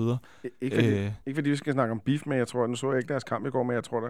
[0.61, 1.11] Ikke fordi, øh.
[1.27, 3.25] ikke fordi vi skal snakke om beef, men jeg tror, nu så jeg ikke deres
[3.25, 4.07] kamp i går, men jeg tror da,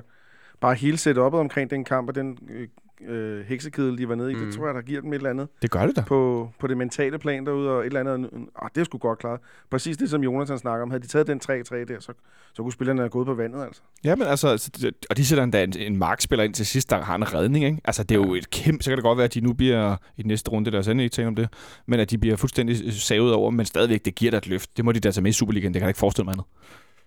[0.61, 2.69] bare hele setup'et omkring den kamp og den øh,
[3.09, 4.45] øh, heksekedel, de var nede i, mm.
[4.45, 6.01] Det tror jeg, der giver dem et eller andet Det gør det da.
[6.01, 8.31] på, på det mentale plan derude, og et eller andet,
[8.63, 9.41] ah, det er sgu godt klaret.
[9.71, 10.91] Præcis det, som Jonathan snakker om.
[10.91, 12.13] Havde de taget den 3-3 der, så,
[12.55, 13.83] så kunne spillerne have gået på vandet, altså.
[14.05, 14.71] Ja, men altså,
[15.11, 17.81] og de sætter endda en, en markspiller ind til sidst, der har en redning, ikke?
[17.85, 18.85] Altså, det er jo et kæmpe...
[18.85, 20.83] Så kan det godt være, at de nu bliver i den næste runde, der er
[20.83, 21.49] sandelig ikke tale om det,
[21.87, 24.77] men at de bliver fuldstændig savet over, men stadigvæk, det giver dig et løft.
[24.77, 26.47] Det må de da tage med i Superligaen, det kan jeg ikke forestille mig andet.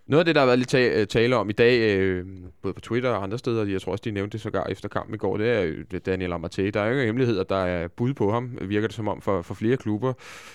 [0.08, 2.26] Noget af det, der har været lidt ta- øh, tale om i dag, øh,
[2.62, 5.16] både på Twitter og andre steder, jeg tror også, de nævnte det sågar efter kampen
[5.16, 6.68] i går, det er det Daniel Amartey.
[6.74, 9.22] Der er jo ingen hemmelighed, at der er bud på ham, virker det som om,
[9.22, 10.14] for, for flere klubber.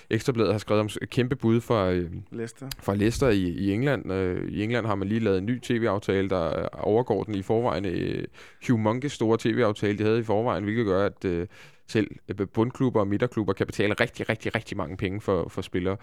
[0.09, 2.67] Ekstrabladet har skrevet om kæmpe bud fra, øh, Leicester.
[2.83, 4.11] fra Leicester i, i England.
[4.11, 7.85] Øh, I England har man lige lavet en ny tv-aftale, der overgår den i forvejen.
[7.85, 8.23] Øh,
[8.67, 11.47] humongous store tv-aftale, de havde i forvejen, hvilket gør, at øh,
[11.87, 12.07] selv
[12.39, 15.97] øh, bundklubber og midterklubber kan betale rigtig, rigtig, rigtig mange penge for, for spillere.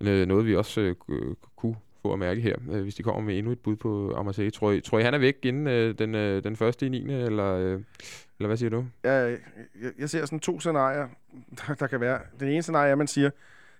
[0.00, 3.20] Øh, noget vi også øh, ku- kunne på at mærke her, øh, hvis de kommer
[3.20, 4.50] med endnu et bud på Amartey.
[4.50, 7.12] Tror I, tror I han er væk inden øh, den, øh, den første i 9.
[7.12, 7.80] Eller, øh,
[8.38, 8.84] eller hvad siger du?
[9.04, 9.38] Jeg,
[9.82, 11.08] jeg, jeg ser sådan to scenarier,
[11.50, 12.20] der, der kan være.
[12.40, 13.30] Den ene scenarie er, at man siger,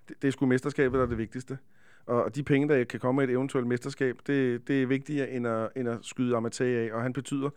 [0.08, 1.58] det, det er sgu mesterskabet, der er det vigtigste.
[2.06, 5.46] Og de penge, der kan komme med et eventuelt mesterskab, det, det er vigtigere end
[5.46, 6.92] at, end at skyde Amatei af.
[6.92, 7.50] Og han betyder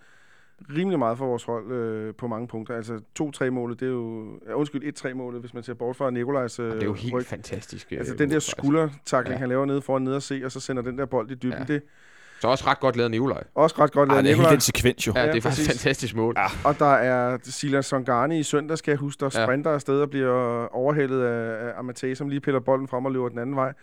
[0.78, 2.76] rimelig meget for vores hold øh, på mange punkter.
[2.76, 4.26] Altså 2-3 målet, det er jo...
[4.48, 7.14] Ja, undskyld, 1-3 målet, hvis man ser bort fra Nikolajs øh, det er jo helt
[7.14, 7.26] ryg.
[7.26, 7.88] fantastisk.
[7.92, 9.34] øh, Altså den der skuldertakling, Ja.
[9.34, 9.38] ja.
[9.40, 11.52] han laver nede foran nede og se, og så sender den der bold i dybden.
[11.52, 11.58] Ja.
[11.70, 11.74] Ja.
[11.74, 11.82] Det
[12.42, 13.44] Så også ret godt lavet Nikolaj.
[13.56, 14.52] også ret godt Ej, lavet det er Nikolaj.
[14.52, 15.14] den sekvens jo.
[15.16, 16.34] Ja, Ja, det er faktisk et fantastisk mål.
[16.38, 16.46] Ja.
[16.70, 19.46] Og der er Silas Songani i søndag, skal jeg huske, der Ja.
[19.46, 23.30] sprinter afsted og bliver overhældet af, af Amatei, som lige piller bolden frem og løber
[23.30, 23.74] den anden vej.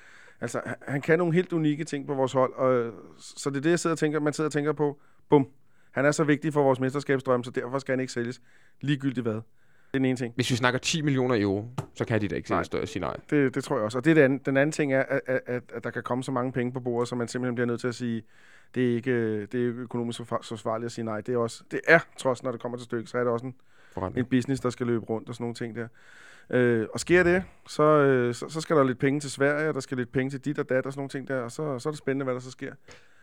[0.40, 3.61] Altså, han- han kan nogle helt unikke ting på vores hold, og, så det er
[3.61, 4.98] det, jeg sidder og tænker, man sidder og tænker på.
[5.30, 5.46] Bum.
[5.92, 8.40] Han er så vigtig for vores mesterskabsdrøm, så derfor skal han ikke sælges.
[8.81, 9.35] Ligegyldigt hvad.
[9.35, 9.42] Det
[9.98, 10.35] er den ene ting.
[10.35, 12.62] Hvis vi snakker 10 millioner euro, så kan de da ikke nej.
[12.62, 13.16] større sige nej.
[13.31, 13.98] Det, det tror jeg også.
[13.98, 14.46] Og det er andet.
[14.46, 17.09] den anden ting er, at, at, at, der kan komme så mange penge på bordet,
[17.09, 18.22] så man simpelthen bliver nødt til at sige,
[18.74, 21.20] det er ikke, det er ikke økonomisk så så svarligt at sige nej.
[21.20, 23.46] Det er, også, det er trods, når det kommer til stykket, så er det også
[23.46, 23.55] en,
[23.92, 24.26] Forretning.
[24.26, 25.88] en business, der skal løbe rundt og sådan nogle ting der.
[26.50, 29.74] Øh, og sker det, så, øh, så, så skal der lidt penge til Sverige, og
[29.74, 31.78] der skal lidt penge til dit og dat og sådan nogle ting der, og så,
[31.78, 32.72] så er det spændende, hvad der så sker.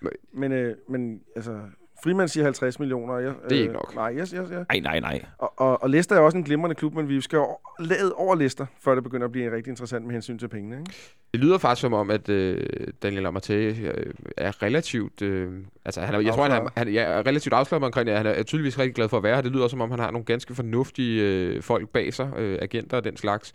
[0.02, 1.60] Men- Men, øh, men altså,
[2.04, 3.18] Frimand siger 50 millioner.
[3.18, 3.96] Jeg, Det er ikke nok.
[3.96, 5.26] Nej, jeg, jeg, jeg, Nej, nej, nej.
[5.38, 7.40] og, og, og Leicester er også en glimrende klub, men vi skal
[7.80, 10.80] lade over Leicester, før det begynder at blive rigtig interessant med hensyn til pengene.
[10.80, 10.94] Ikke?
[11.34, 12.68] Det lyder faktisk som om, at øh,
[13.04, 15.22] Daniel Amartey øh, er relativt...
[15.22, 15.52] Øh,
[15.86, 16.78] altså, han er, jeg tror, han er, Afslappet.
[16.78, 18.18] han, ja, er relativt afslappet omkring det.
[18.18, 19.42] Han er tydeligvis rigtig glad for at være her.
[19.42, 22.98] Det lyder som om, han har nogle ganske fornuftige øh, folk bag sig, øh, agenter
[22.98, 23.54] og den slags.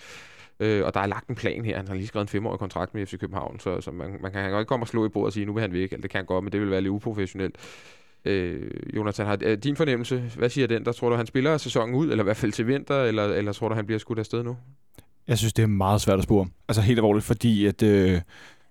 [0.61, 1.77] Øh, og der er lagt en plan her.
[1.77, 4.41] Han har lige skrevet en femårig kontrakt med FC København, så, så man, man kan
[4.43, 5.93] han kan ikke komme og slå i bordet og sige, nu vil han væk.
[5.93, 7.57] Eller det kan han godt, men det vil være lidt uprofessionelt.
[8.25, 10.85] Øh, Jonathan, har øh, din fornemmelse, hvad siger den?
[10.85, 13.53] Der tror du, han spiller sæsonen ud, eller i hvert fald til vinter, eller, eller
[13.53, 14.57] tror du, han bliver skudt afsted nu?
[15.29, 16.47] Jeg synes, det er meget svært at spore.
[16.69, 18.21] Altså helt alvorligt, fordi at øh,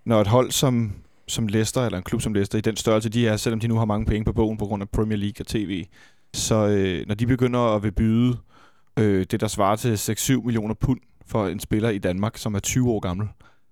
[0.06, 0.92] når et hold som,
[1.28, 3.78] som Leicester, eller en klub som Leicester, i den størrelse de er, selvom de nu
[3.78, 5.86] har mange penge på bogen på grund af Premier League og TV,
[6.34, 8.38] så øh, når de begynder at vil byde
[9.00, 12.60] øh, det, der svarer til 6-7 millioner pund for en spiller i Danmark, som er
[12.60, 13.28] 20 år gammel,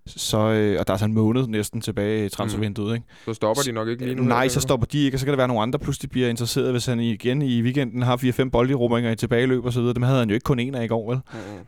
[0.07, 2.93] så, øh, og der er så en måned næsten tilbage i transfervinduet, mm.
[2.95, 3.07] ikke?
[3.25, 4.23] Så stopper de nok ikke lige nu?
[4.23, 6.71] Nej, så stopper de ikke, og så kan der være nogle andre, pludselig bliver interesseret,
[6.71, 9.93] hvis han igen i weekenden har 4-5 bolderobringer i tilbageløb og så videre.
[9.93, 11.19] Dem havde han jo ikke kun en af i går, vel?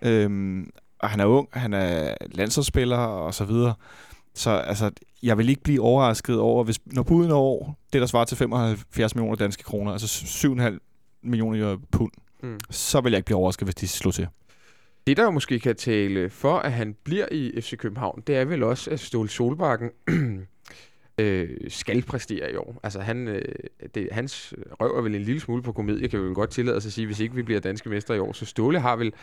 [0.01, 0.07] Mm-mm.
[0.09, 0.69] Øhm,
[0.99, 3.73] og han er ung, han er landsholdsspiller og så videre.
[4.35, 4.91] Så altså,
[5.23, 8.37] jeg vil ikke blive overrasket over, hvis når buden er over det, der svarer til
[8.37, 12.11] 75 millioner danske kroner, altså 7,5 millioner pund,
[12.43, 12.59] Mm.
[12.69, 14.27] så vil jeg ikke blive overrasket, hvis de slår til.
[15.07, 18.45] Det, der jo måske kan tale for, at han bliver i FC København, det er
[18.45, 19.89] vel også, at Ståle Solbakken
[21.17, 22.79] øh, skal præstere i år.
[22.83, 23.41] Altså, han, øh,
[23.95, 26.77] det, hans røv er vel en lille smule på komedie, kan vi vel godt tillade
[26.77, 28.33] os at sige, hvis ikke vi bliver danske mester i år.
[28.33, 29.13] Så Ståle har vel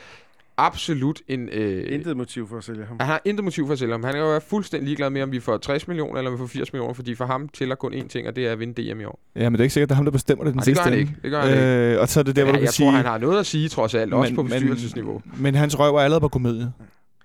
[0.66, 1.48] absolut en...
[1.52, 2.96] Øh, Intet motiv for at sælge ham.
[3.00, 4.04] han har intet motiv for at sælge ham.
[4.04, 6.46] Han er jo fuldstændig ligeglad med, om vi får 60 millioner eller om vi får
[6.46, 9.00] 80 millioner, fordi for ham tæller kun én ting, og det er at vinde DM
[9.00, 9.20] i år.
[9.36, 10.64] Ja, men det er ikke sikkert, at det er ham, der bestemmer det den det
[10.64, 11.14] sidste gør han ikke.
[11.22, 11.94] Det gør han ikke.
[11.94, 12.86] Øh, og så er det der, hvor du Ja, kan jeg sige...
[12.86, 15.22] tror, han har noget at sige, trods alt, også på bestyrelsesniveau.
[15.24, 16.72] Men, men hans røv er allerede på komedie,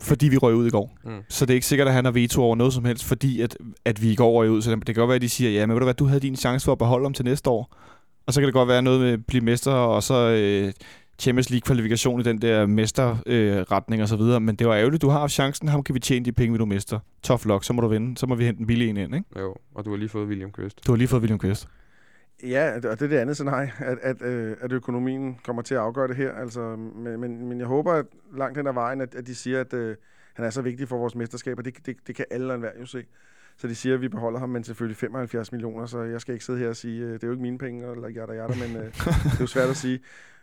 [0.02, 0.98] fordi vi røg ud i går.
[1.06, 1.12] Mm.
[1.30, 3.58] Så det er ikke sikkert, at han har veto over noget som helst, fordi at,
[3.86, 4.62] at vi i går røg ud.
[4.62, 6.20] Så det kan godt være, at de siger, ja, men ved du hvad, du havde
[6.20, 7.76] din chance for at beholde ham til næste år.
[8.28, 10.72] Og så kan det godt være noget med at blive mester, og så øh,
[11.20, 14.40] Champions League-kvalifikation i den der mesterretning øh, retning og så videre.
[14.40, 16.58] Men det var ærgerligt, du har haft chancen, ham kan vi tjene de penge, vi
[16.58, 17.00] du mister.
[17.24, 18.18] Tough luck, så må du vinde.
[18.18, 19.40] Så må vi hente en billig en ind, ikke?
[19.40, 20.88] Jo, og du har lige fået William Quist.
[20.88, 21.68] Du har lige fået William Quist.
[22.44, 25.82] Ja, og det er det andet scenarie, at, at, øh, at økonomien kommer til at
[25.82, 26.32] afgøre det her.
[26.32, 28.06] Altså, men, men, jeg håber at
[28.38, 29.96] langt hen ad vejen, at, at de siger, at øh,
[30.34, 32.72] han er så vigtig for vores mesterskab, og det, det, det kan alle og enhver
[32.80, 33.04] jo se.
[33.58, 36.46] Så de siger, at vi beholder ham, men selvfølgelig 75 millioner, så jeg skal ikke
[36.46, 38.78] sidde her og sige, øh, det er jo ikke mine penge, eller jada jada, men
[38.78, 40.00] øh, det er jo svært at sige.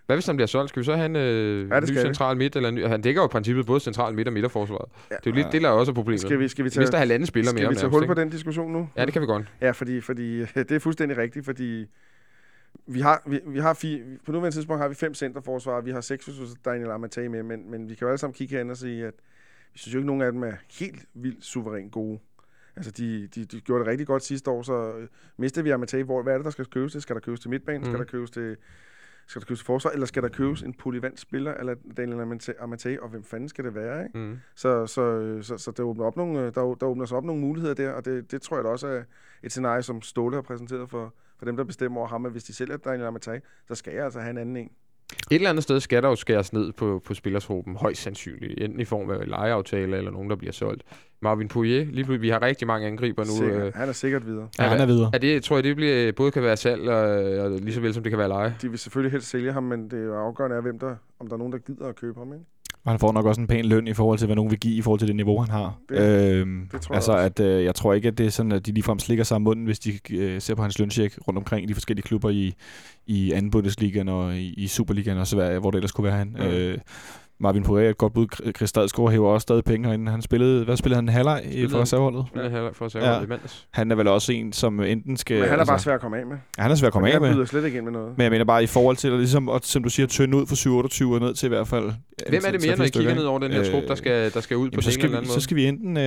[0.06, 0.68] Hvad hvis han bliver solgt?
[0.68, 2.56] Skal vi så have en øh, Ja, det ny skal central midt?
[2.56, 4.88] Eller en ny, han dækker jo i princippet både central midt og midterforsvaret.
[5.10, 5.16] Ja.
[5.16, 6.20] Det er jo lidt det, der er også er problemet.
[6.20, 7.70] Skal vi, skal vi Vi mister tage, halvanden spiller skal mere.
[7.70, 8.88] vi tage hul på den diskussion nu?
[8.96, 9.52] Ja, det kan vi godt.
[9.60, 11.86] Ja, fordi, fordi det er fuldstændig rigtigt, fordi
[12.86, 16.00] vi har, vi, vi har fire, på nuværende tidspunkt har vi fem centerforsvar, vi har
[16.00, 18.76] seks, hvis Daniel Amatei med, men, men vi kan jo alle sammen kigge hen og
[18.76, 19.14] sige, at
[19.72, 22.18] vi synes jo ikke, nogen af dem er helt vildt suverænt gode.
[22.76, 24.92] Altså, de, de, de gjorde det rigtig godt sidste år, så
[25.36, 26.02] mistede vi Amatei.
[26.02, 27.02] Hvor, hvad er det, der skal købes til?
[27.02, 27.80] Skal der købes til midtbanen?
[27.80, 27.86] Mm.
[27.86, 28.56] Skal der købes til
[29.26, 32.98] skal der købes forsvar, eller skal der købes en polyvant spiller, eller Daniel Amate- Amatei,
[32.98, 34.18] og hvem fanden skal det være, ikke?
[34.18, 34.38] Mm.
[34.54, 37.74] Så, så, så, så der, åbner op nogle, der, der åbner sig op nogle muligheder
[37.74, 39.02] der, og det, det tror jeg da også er
[39.42, 42.44] et scenarie, som Ståle har præsenteret for, for dem, der bestemmer over ham, at hvis
[42.44, 44.70] de sælger Daniel Amatei, så skal jeg altså have en anden en.
[45.30, 48.60] Et eller andet sted skal der jo skæres ned på, på spillertruppen, højst sandsynligt.
[48.60, 50.82] Enten i form af lejeaftale eller nogen, der bliver solgt.
[51.22, 53.30] Marvin Poirier, lige pludselig, vi har rigtig mange angriber nu.
[53.30, 53.66] Sikkert.
[53.66, 54.48] Øh, Han er sikkert videre.
[54.58, 55.10] Ja, han er videre.
[55.14, 57.04] er det, tror jeg, det bliver, både kan være salg, og,
[57.44, 58.56] og lige så vel som det kan være leje?
[58.62, 61.34] De vil selvfølgelig helst sælge ham, men det er afgørende af, hvem der, om der
[61.34, 62.32] er nogen, der gider at købe ham.
[62.32, 62.44] Ikke?
[62.84, 64.74] Og han får nok også en pæn løn i forhold til, hvad nogen vil give
[64.76, 65.78] i forhold til det niveau, han har.
[65.88, 67.24] Det- øhm, det tror jeg altså, også.
[67.24, 69.42] at øh, jeg tror ikke, at det er sådan, at de ligefrem slikker sig om
[69.42, 72.54] munden, hvis de øh, ser på hans løncheck rundt omkring i de forskellige klubber i,
[73.06, 76.16] i anden Bundesligaen og i, i Superligaen og så hvad, hvor det ellers kunne være
[76.16, 76.36] han.
[76.38, 76.44] Mm.
[76.44, 76.78] Øh,
[77.42, 78.26] Marvin Poirier er et godt bud.
[78.56, 80.10] Chris Stadsgaard hæver også stadig penge herinde.
[80.10, 81.08] Han spillede, hvad spillede han?
[81.08, 82.24] Halvleg i Spillede for han- reserveholdet?
[82.36, 82.48] Ja.
[82.48, 83.12] Her for sige, Ja.
[83.12, 83.22] ja.
[83.22, 83.66] i mandags.
[83.70, 85.34] Han er vel også en, som enten skal...
[85.38, 86.36] Men han er altså, bare svær at komme af med.
[86.58, 87.34] Han er svær at komme af han med.
[87.34, 88.18] byder slet ikke ind med noget.
[88.18, 90.46] Men jeg mener bare i forhold til, at ligesom, at, som du siger, tynde ud
[90.46, 91.84] fra 728 og ned til i hvert fald...
[92.28, 94.40] Hvem er det mere, når I kigger ned over den her trup, der skal, der
[94.40, 95.40] skal ud på Øh, så, skal eller vi, anden så måde?
[95.42, 95.96] skal vi enten...
[95.96, 96.02] Øh,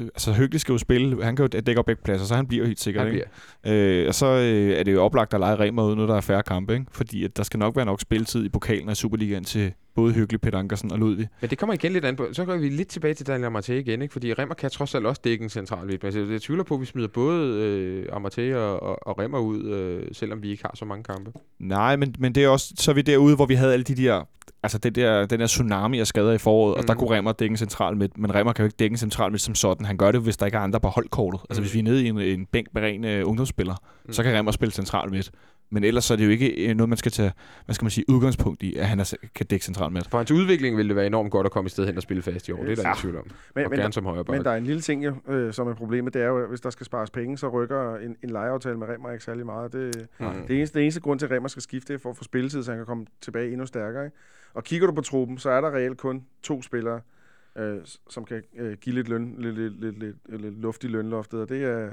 [0.00, 1.24] altså, Hyggelig skal jo spille.
[1.24, 3.04] Han kan jo dække op begge pladser, så han bliver helt sikkert.
[3.06, 3.26] Han bliver.
[4.02, 6.20] Øh, og så øh, er det jo oplagt at lege Remer ud, når der er
[6.20, 6.72] færre kampe.
[6.72, 6.86] Ikke?
[6.92, 10.12] Fordi at der skal nok være nok spilletid i pokalen og i Superligaen til både
[10.12, 11.28] Hyggelig, Peter Ankersen og Ludvig.
[11.40, 12.26] Men det kommer igen lidt an på.
[12.32, 14.12] Så går vi lidt tilbage til Daniel Amartey igen, ikke?
[14.12, 16.02] fordi Remmer kan trods alt også dække en central midt.
[16.02, 19.64] Men jeg tvivler på, at vi smider både øh, Amartey og, og, og Remmer ud,
[19.64, 21.32] øh, selvom vi ikke har så mange kampe.
[21.58, 23.94] Nej, men, men det er også, så er vi derude, hvor vi havde alle de
[23.94, 24.22] der,
[24.62, 26.80] altså det der, den der tsunami af skader i foråret, mm.
[26.80, 26.98] og der Mhm.
[26.98, 29.42] kunne Remmer dække en central midt, men Remmer kan jo ikke dække en central midt
[29.42, 29.86] som sådan.
[29.86, 31.40] Han gør det, hvis der ikke er andre på holdkortet.
[31.50, 31.64] Altså Mm.
[31.64, 34.06] hvis vi er nede i en, en bænk med ren øh, ungdomsspiller, Mm.
[34.06, 34.12] mm.
[34.12, 35.30] så kan Remmer spille central midt.
[35.72, 37.32] Men ellers så er det jo ikke øh, noget, man skal tage,
[37.64, 40.02] hvad skal man sige, udgangspunkt i, at han er, kan dække centralt med.
[40.10, 42.22] For hans udvikling ville det være enormt godt at komme i sted hen og spille
[42.22, 42.62] fast i år.
[42.64, 42.88] Det er der Ja.
[42.88, 43.24] ingen tvivl om.
[43.54, 45.68] Men, Og men, gerne som højre men der er en lille ting, jo, øh, som
[45.68, 48.30] er problemet, det er jo, at hvis der skal spares penge, så rykker en, en
[48.30, 49.72] lejeaftale med Remmer ikke særlig meget.
[49.72, 50.26] Det, Mm.
[50.48, 52.62] det, eneste, det eneste grund til, at Remmer skal skifte, er for at få spilletid,
[52.62, 54.04] så han kan komme tilbage endnu stærkere.
[54.04, 54.16] Ikke?
[54.54, 57.00] Og kigger du på truppen, så er der reelt kun to spillere,
[57.58, 57.76] øh,
[58.10, 61.48] som kan øh, give lidt, løn, lidt, lidt, lidt, lidt, lidt luft i lønloftet, og
[61.48, 61.90] det er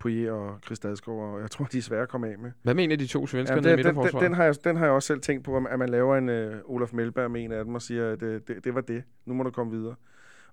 [0.00, 2.50] Poirier og Chris Dadskov, og jeg tror, de er svære at komme af med.
[2.62, 4.24] Hvad mener de to svensker Ja, nede i den, den, den, midterforsvaret?
[4.24, 6.60] den, har jeg, den har jeg også selv tænkt på, at man laver en øh,
[6.64, 9.02] Olaf Melberg med en af dem og siger, at øh, det, det var det.
[9.26, 9.94] Nu må du komme videre.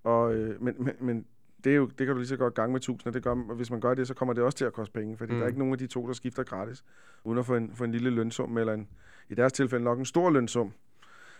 [0.04, 1.26] Og, øh, men, men, men
[1.64, 3.32] det, er jo, det kan du lige så godt gange med tusind, og det gør,
[3.32, 5.36] og hvis man gør det, så kommer det også til at koste penge, fordi Mm.
[5.36, 5.40] mm.
[5.40, 6.84] der er ikke nogen af de to, der skifter gratis,
[7.24, 8.88] uden at få en, få en lille lønsum, eller en,
[9.30, 10.74] i deres tilfælde nok en stor lønsum.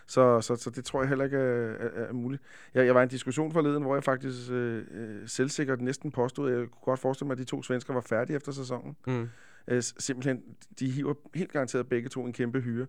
[0.08, 2.42] Så, så, så det tror jeg heller ikke er, er, er muligt.
[2.74, 6.50] Jeg, jeg var i en diskussion forleden, hvor jeg faktisk øh, øh, selvsikkert næsten påstod,
[6.50, 8.96] at jeg kunne godt forestille mig, at de to svensker var færdige efter sæsonen.
[9.06, 9.28] Mm.
[9.68, 10.42] Øh, simpelthen,
[10.78, 12.86] de hiver helt garanteret begge to en kæmpe hyre.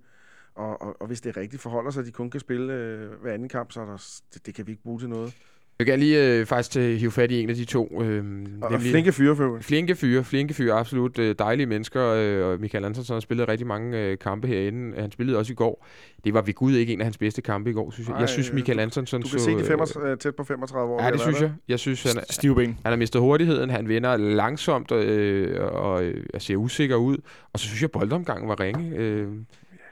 [0.56, 3.34] Og, og, og hvis det rigtigt forholder sig, at de kun kan spille øh, hver
[3.34, 5.36] anden kamp, så er der, det, det kan vi ikke bruge til noget.
[5.80, 8.02] Jeg kan lige øh, faktisk hive fat i en af de to.
[8.04, 8.24] Øh,
[8.62, 9.58] Og, og flinke fyre for.
[9.62, 13.68] Flinke fyre, flinke fyre, absolut øh, dejlige mennesker, øh, og Michael Andersen har spillet rigtig
[13.68, 15.02] mange øh, kampe herinde.
[15.02, 15.86] Han spillede også i går.
[16.24, 18.14] Det var ved Gud ikke en af hans bedste kampe i går, synes jeg.
[18.14, 19.34] Nej, jeg synes, øh, Michael Andersen Du så...
[19.36, 21.04] kan se de øh, 35, tæt på 35 år.
[21.04, 21.52] Ja, det synes jeg.
[21.68, 22.66] Jeg synes, han, er- Stive ben.
[22.84, 27.18] han har mistet hurtigheden, han vender langsomt øh, og øh, ser usikker ud.
[27.54, 28.96] Og så synes jeg, boldomgangen var ringe.
[28.98, 29.28] Øh,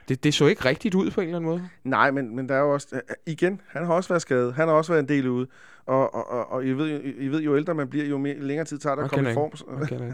[0.08, 1.62] det, det så ikke rigtigt ud på en eller anden måde.
[1.84, 2.86] Nej, men, men der er jo også...
[2.92, 4.54] øh, igen, han har også været skadet.
[4.54, 5.46] Han har også været en del ude.
[5.88, 8.38] Og, og, og, og I, ved, jo- I ved, jo ældre man bliver, jo mere,
[8.38, 9.52] længere tid tager det at komme i form.
[9.82, 10.12] Okay,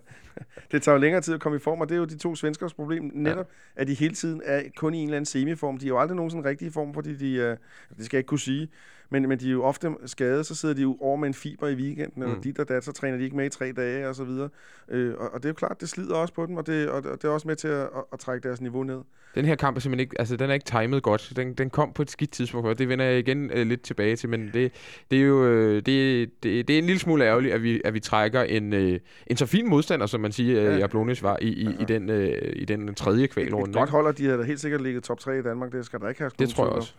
[0.72, 2.34] det tager jo længere tid at komme i form, og det er jo de to
[2.34, 3.10] svenskers problem.
[3.14, 3.80] Netop, ja.
[3.80, 5.78] at de hele tiden er kun i en eller anden semiform.
[5.78, 7.32] De er jo aldrig nogensinde rigtig i form, fordi de...
[7.34, 7.56] Øh,
[7.96, 8.68] det skal jeg ikke kunne sige.
[9.10, 11.68] Men, men de er jo ofte skadet, så sidder de jo over med en fiber
[11.68, 12.42] i weekenden, eller Mm.
[12.42, 14.48] dit og dat, så træner de ikke med i tre dage, og så videre.
[14.88, 16.96] Øh, og, og det er jo klart, det slider også på dem, og det, og,
[16.96, 19.00] og det er også med til at, at, at trække deres niveau ned.
[19.34, 21.32] Den her kamp er simpelthen ikke, altså den er ikke timet godt.
[21.36, 24.16] Den, den kom på et skidt tidspunkt, og det vender jeg igen øh, lidt tilbage
[24.16, 24.72] til, men det,
[25.10, 27.94] det er jo øh, det, det, det er en lille smule ærgerligt, at vi, at
[27.94, 30.72] vi trækker en, øh, en så fin modstander, som man siger, Ja.
[30.74, 33.70] øh, Jablonec var i, i, i, den, øh, i den tredje kvalrunde.
[33.70, 33.92] et godt ikke?
[33.92, 36.20] hold, og de da helt sikkert ligget top 3 i Danmark, det skal der ikke
[36.20, 36.94] have Det tror jeg også.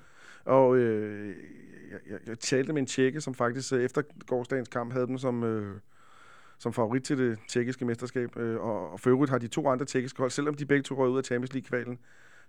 [0.45, 1.27] Og øh,
[1.91, 5.43] jeg, jeg, jeg talte med en tjekke, som faktisk efter gårdsdagens kamp havde dem som,
[5.43, 5.75] øh,
[6.59, 8.38] som favorit til det tjekkiske mesterskab.
[8.38, 10.95] Øh, og, og for øvrigt har de to andre tjekkiske hold, selvom de begge to
[10.95, 11.99] røg ud af Champions League-kvalen,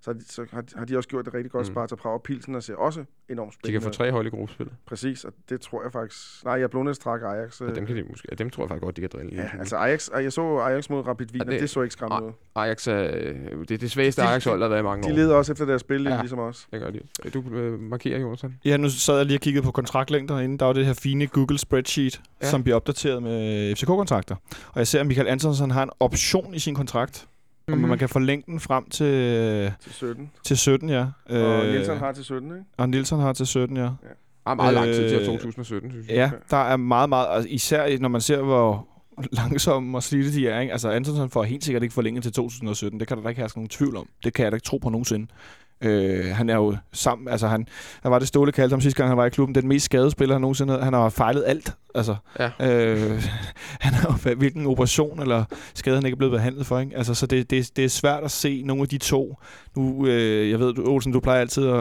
[0.03, 1.67] så, har de, så har, de- har de også gjort det rigtig godt.
[1.69, 1.73] Mm.
[1.75, 3.81] Sparta Prag og Pilsen og ser også enormt De spændende.
[3.81, 6.45] kan få tre hold i gruppespillet, Præcis, og det tror jeg faktisk...
[6.45, 7.61] Nej, jeg blev trak Ajax.
[7.61, 9.31] og Øh, dem, kan de måske, ja, dem tror jeg faktisk godt, de kan drille.
[9.37, 11.83] ja, altså Ajax, jeg så Ajax mod Rapid Wien, Ja, ja, det- det, det så
[11.83, 12.33] ikke skræmmende ud.
[12.55, 15.13] Ajax er øh, det, er det svageste De- Ajax-hold, der har været i mange De
[15.13, 15.17] år.
[15.17, 16.11] leder også efter deres spil, Ja.
[16.15, 16.21] ja.
[16.21, 16.69] ligesom os.
[16.73, 17.01] Det gør de.
[17.35, 18.59] Du øh, markerer, Jonathan.
[18.65, 20.59] Ja, nu sad jeg lige og kiggede på kontraktlængder inde.
[20.59, 22.47] Der var det her fine Google spreadsheet, Ja.
[22.47, 22.51] ja.
[22.51, 24.37] som bliver opdateret med FCK-kontrakter.
[24.73, 27.27] Og jeg ser, at Michael Antonsen har en option i sin kontrakt,
[27.71, 27.79] mm-hmm.
[27.79, 27.85] Mhm.
[27.85, 30.31] og man kan forlænge den frem til, Til 17.
[30.45, 31.07] til 17, ja.
[31.29, 32.65] Og Øh, Nielsen har til 17, ikke?
[32.77, 33.89] og Nielsen har til 17, ja.
[34.47, 36.17] Ah, meget lang tid til Øh, 2017, synes jeg.
[36.17, 37.27] Ja, der er meget, meget...
[37.31, 38.87] Altså, især når man ser, hvor
[39.33, 40.61] langsomme og slidte de er.
[40.61, 40.73] Ikke?
[40.73, 43.01] Altså, Antonsen får helt sikkert ikke forlænget til 2017.
[43.01, 44.09] Det kan der da ikke have nogen tvivl om.
[44.25, 45.27] Det kan jeg da ikke tro på nogensinde.
[45.85, 47.67] Øh, han er jo sammen, altså han,
[48.03, 50.11] der var det Ståle kaldte ham sidste gang, han var i klubben, den mest skadede
[50.11, 50.85] spiller, han nogensinde havde.
[50.85, 52.17] Han har fejlet alt, altså.
[52.39, 52.51] Ja.
[52.61, 53.23] Øh,
[53.81, 56.97] han har hvilken operation eller skade han ikke er blevet behandlet for, ikke?
[56.97, 59.37] Altså, så det, det, det er svært at se nogle af de to.
[59.77, 61.79] Nu, øh, jeg ved, du, Olsen, du plejer altid at,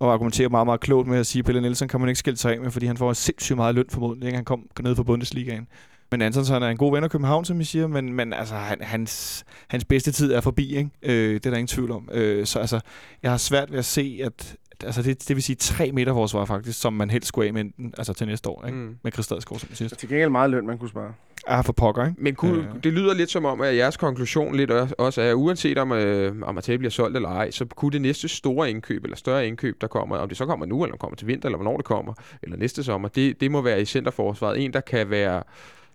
[0.00, 2.36] at argumentere meget, meget klogt med at sige, at Pelle Nielsen kan man ikke skille
[2.36, 4.36] sig af med, fordi han får sindssygt meget løn formodentlig, ikke?
[4.36, 5.66] Han kom ned fra Bundesligaen.
[6.12, 8.78] Men Antonsen er en god ven af København, som I siger, men, men altså, han,
[8.80, 10.90] hans, hans bedste tid er forbi, ikke?
[11.02, 12.08] Øh, det er der ingen tvivl om.
[12.12, 12.80] Øh, så altså,
[13.22, 16.44] jeg har svært ved at se, at altså, det, det vil sige tre meter forsvar
[16.44, 17.64] faktisk, som man helst skulle af med
[17.98, 18.78] altså til næste år, ikke?
[18.78, 18.96] Mm.
[19.02, 19.96] Med Chris Stadsgaard, som sidst.
[19.98, 21.12] Til gengæld meget løn, man kunne spare.
[21.46, 22.22] Er for pokker, ikke?
[22.22, 22.82] Men kunne, Øh.
[22.84, 26.34] det lyder lidt som om, at jeres konklusion lidt også- er, at uanset om, øh,
[26.42, 29.80] om Matej bliver solgt eller ej, så kunne det næste store indkøb, eller større indkøb,
[29.80, 31.76] der kommer, om det så kommer nu, eller om det kommer til vinter, eller hvornår
[31.76, 34.64] det kommer, eller næste sommer, det, det må være i centerforsvaret.
[34.64, 35.42] En, der kan være,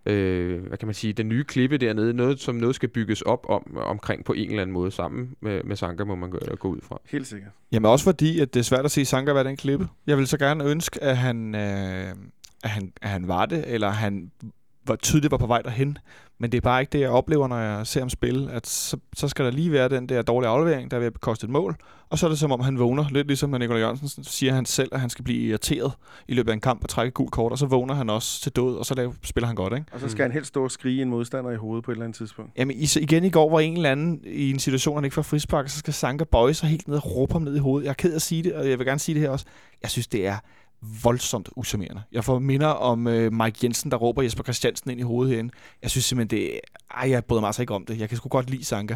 [0.08, 3.46] øh, hvad kan man sige, den nye klippe dernede, noget, som noget skal bygges op
[3.50, 6.68] om, omkring på en eller anden måde sammen med, med Sanka, må man gå, gå
[6.68, 7.00] ud fra.
[7.10, 7.52] Helt sikkert.
[7.72, 9.88] Jamen også fordi, at det er svært at se Sanka være den klippe.
[10.08, 12.10] Jeg vil så gerne ønske, at han, øh,
[12.64, 14.32] at han, at han var det, eller han
[14.88, 15.98] var tydeligt var på vej derhen.
[16.40, 18.52] Men det er bare ikke det, jeg oplever, når jeg ser ham spille.
[18.52, 21.46] At så, så skal der lige være den der dårlige aflevering, der er at koste
[21.46, 21.76] et mål.
[22.10, 23.06] Og så er det som om, han vågner.
[23.12, 25.92] Lidt ligesom når Nikolaj Jørgensen siger han selv, at han skal blive irriteret
[26.28, 27.52] i løbet af en kamp og trække et gult kort.
[27.52, 29.86] Og så vågner han også til død, og så laver, spiller han godt, ikke?
[29.92, 32.06] Og så skal han helst stå og skrige en modstander i hovedet på et eller
[32.06, 32.52] andet tidspunkt.
[32.58, 35.70] Jamen igen i går var en eller anden i en situation, han ikke får frispark,
[35.70, 37.86] så skal Sanka bøje sig helt ned og råbe ham ned i hovedet.
[37.86, 39.46] Jeg er ked af at sige det, og jeg vil gerne sige det her også.
[39.84, 40.38] Jeg synes, det er
[41.04, 42.02] voldsomt usammerende.
[42.12, 45.54] Jeg får minder om øh, Mike Jensen, der råber Jesper Christiansen ind i hovedet herinde.
[45.82, 46.60] Jeg synes simpelthen, det
[46.92, 48.00] Ej, jeg bryder mig altså ikke om det.
[48.00, 48.96] Jeg kan sgu godt lide Sanka.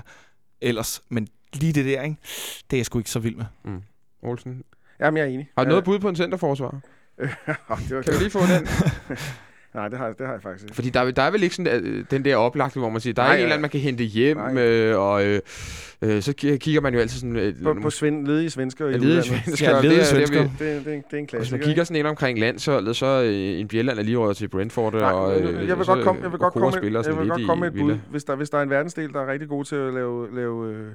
[0.61, 1.01] ellers.
[1.09, 2.15] Men lige det der, ikke?
[2.69, 3.45] det er jeg sgu ikke så vild med.
[4.23, 4.63] Olsen.
[4.99, 5.49] Jamen, jeg er enig.
[5.57, 6.71] Har du noget bud på en centerforsvar?
[7.19, 7.27] det
[7.67, 8.67] var, Kan vi lige få den?
[9.75, 10.75] Nej, det har, jeg- det har jeg faktisk ikke.
[10.75, 13.13] Fordi der, er- der er vel ikke sådan, øh, den der oplagte, hvor man siger,
[13.13, 13.53] der er ikke en eller ja.
[13.53, 14.57] anden, man kan hente hjem, Nej.
[14.63, 15.39] øh, og øh,
[16.01, 17.35] øh, så ki- kigger man jo altid sådan...
[17.35, 19.25] Øh, På, på svend, ledige svensker i Ja, ledige udlandet.
[19.45, 19.69] svensker.
[19.69, 20.49] Ja, ledige det er- det er svensker.
[20.59, 21.65] Det, er- det, en- det er en Og hvis man klassiker.
[21.65, 25.11] kigger sådan ind omkring landsholdet, så øh, en Bjelland er lige røget til Brentford, Nej,
[25.11, 26.93] og jeg, øh, jeg vil så, godt komme, jeg vil godt komme, jeg vil
[27.29, 27.97] godt komme med et bud.
[28.11, 30.67] Hvis der, hvis der er en verdensdel, der er rigtig god til at lave, lave,
[30.73, 30.87] øh,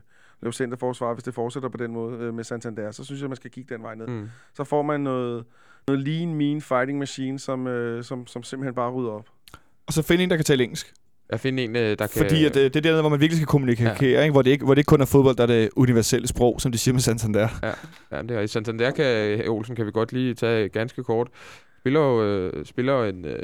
[0.43, 3.37] lave centerforsvar, hvis det fortsætter på den måde øh, med Santander, så synes jeg, man
[3.37, 4.07] skal kigge den vej ned.
[4.07, 4.29] Mm.
[4.55, 5.45] Så får man noget,
[5.89, 9.29] noget lean, mean fighting machine, som, øh, som, som simpelthen bare rydder op.
[9.87, 10.95] Og så finde en, der kan tale engelsk.
[11.29, 12.09] At finde en, øh, der kan...
[12.09, 14.23] Fordi at, øh, det er der, hvor man virkelig skal kommunikere, ja.
[14.23, 14.33] ikke?
[14.33, 16.73] Hvor, det ikke, hvor det ikke kun er fodbold, der er det universelle sprog, som
[16.73, 17.49] de siger med Santander.
[18.13, 21.29] Ja, det er i Santander kan, Olsen kan vi godt lige tage ganske kort.
[21.87, 23.39] Spiller jo, øh, spiller en, øh,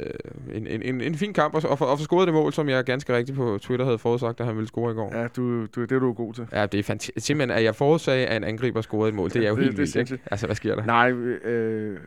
[0.53, 2.83] en, en, en, en fin kamp, og, og, og for scoret det mål, som jeg
[2.83, 5.15] ganske rigtigt på Twitter havde forudsagt, at han ville score i går.
[5.15, 6.47] Ja, du, du, det er du god til.
[6.51, 7.25] ja det er fantastisk.
[7.25, 9.77] Simpelthen, at jeg forudsagde, at en angriber scorede et mål, det er jo det- helt
[9.77, 10.23] det vildt, ikke?
[10.31, 10.85] Altså, hvad sker der?
[10.85, 11.97] Nej, øh,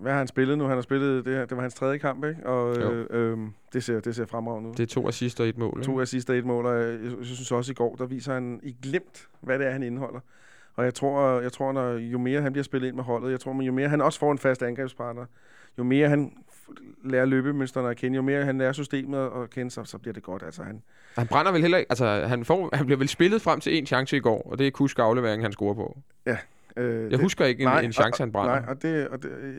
[0.00, 0.64] hvad har han spillet nu?
[0.64, 2.46] Han har spillet, det, her, det var hans tredje kamp, ikke?
[2.46, 3.38] Og øh, øh,
[3.72, 4.74] det, ser, det ser fremragende ud.
[4.74, 6.02] Det er to assist og et mål, To ikke?
[6.02, 8.76] assist og et mål, og jeg, jeg synes også i går, der viser han i
[8.82, 10.20] glemt, hvad det er, han indeholder.
[10.74, 13.40] Og jeg tror, jeg tror når, jo mere han bliver spillet ind med holdet, jeg
[13.40, 15.24] tror, men jo mere han også får en fast angrebspartner,
[15.78, 16.32] jo mere han
[17.04, 20.22] lærer løbemønsterne at kende, jo mere han lærer systemet at kende, så, så bliver det
[20.22, 20.42] godt.
[20.42, 20.82] Altså, han,
[21.16, 21.90] Han brænder vel heller ikke...
[21.90, 24.66] Altså, han, får, han bliver vel spillet frem til en chance i går, og det
[24.66, 25.98] er kusk afleveringen, han scorer på.
[26.26, 28.60] øh, Jeg det, husker ikke en, en chance, og, han brænder.
[28.60, 29.56] Nej, og det, og det, øh,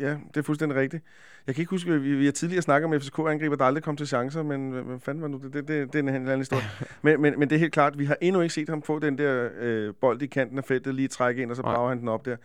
[0.00, 1.04] ja, det er fuldstændig rigtigt.
[1.46, 4.06] Jeg kan ikke huske, vi, vi har tidligere snakket om FCK-angriber, der aldrig kom til
[4.06, 5.52] chancer, men hvad fanden var nu det?
[5.52, 6.62] Det, det, det er en helt anden historie.
[7.02, 9.18] men, men, men det er helt klart, vi har endnu ikke set ham få den
[9.18, 11.74] der øh, bold i kanten af feltet, lige trække ind, og så Nej.
[11.74, 12.36] brager han den op der.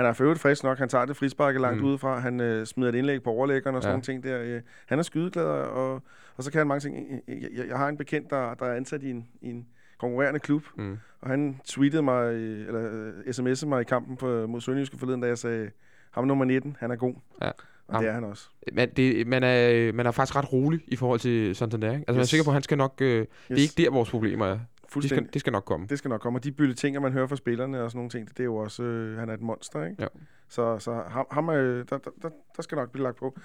[0.00, 1.86] Han er for øvrigt frisk nok, han tager det frisparke langt Mm.
[1.88, 3.92] udefra, han øh, smider et indlæg på overlæggeren og sådan Ja.
[3.92, 4.40] nogle ting der.
[4.56, 5.92] Øh, han er skydeglad, og,
[6.36, 6.96] og så kan han mange ting.
[7.28, 9.66] Jeg, jeg, jeg har en bekendt, der, der er ansat i en, i en
[9.98, 10.98] konkurrerende klub, Mm.
[11.20, 15.20] og han tweetede mig, øh, eller øh, sms'ede mig i kampen på, mod Sønderjyske forleden,
[15.20, 15.70] da jeg sagde,
[16.10, 17.14] ham nummer 19, han er god.
[17.42, 17.46] Ja.
[17.88, 18.02] Og Ham.
[18.02, 18.48] det er han også.
[18.72, 21.98] Man, det, man, er, man er faktisk ret rolig i forhold til Santander, ikke?
[21.98, 22.28] Altså, man er Yes.
[22.28, 22.94] sikker på, at han skal nok...
[23.00, 23.26] Øh, yes.
[23.48, 24.58] Det er ikke der, vores problemer er.
[24.90, 25.34] De skal, Fuldstændig.
[25.34, 25.86] det skal nok komme.
[25.86, 26.38] Det skal nok komme.
[26.38, 28.82] Og de bylletinger, man hører fra spillerne og sådan nogle ting, det er jo også,
[28.82, 30.02] øh, han er et monster, ikke?
[30.02, 30.06] Ja.
[30.48, 33.38] Så, så ham, ham er, der, der, der, der skal nok blive lagt på.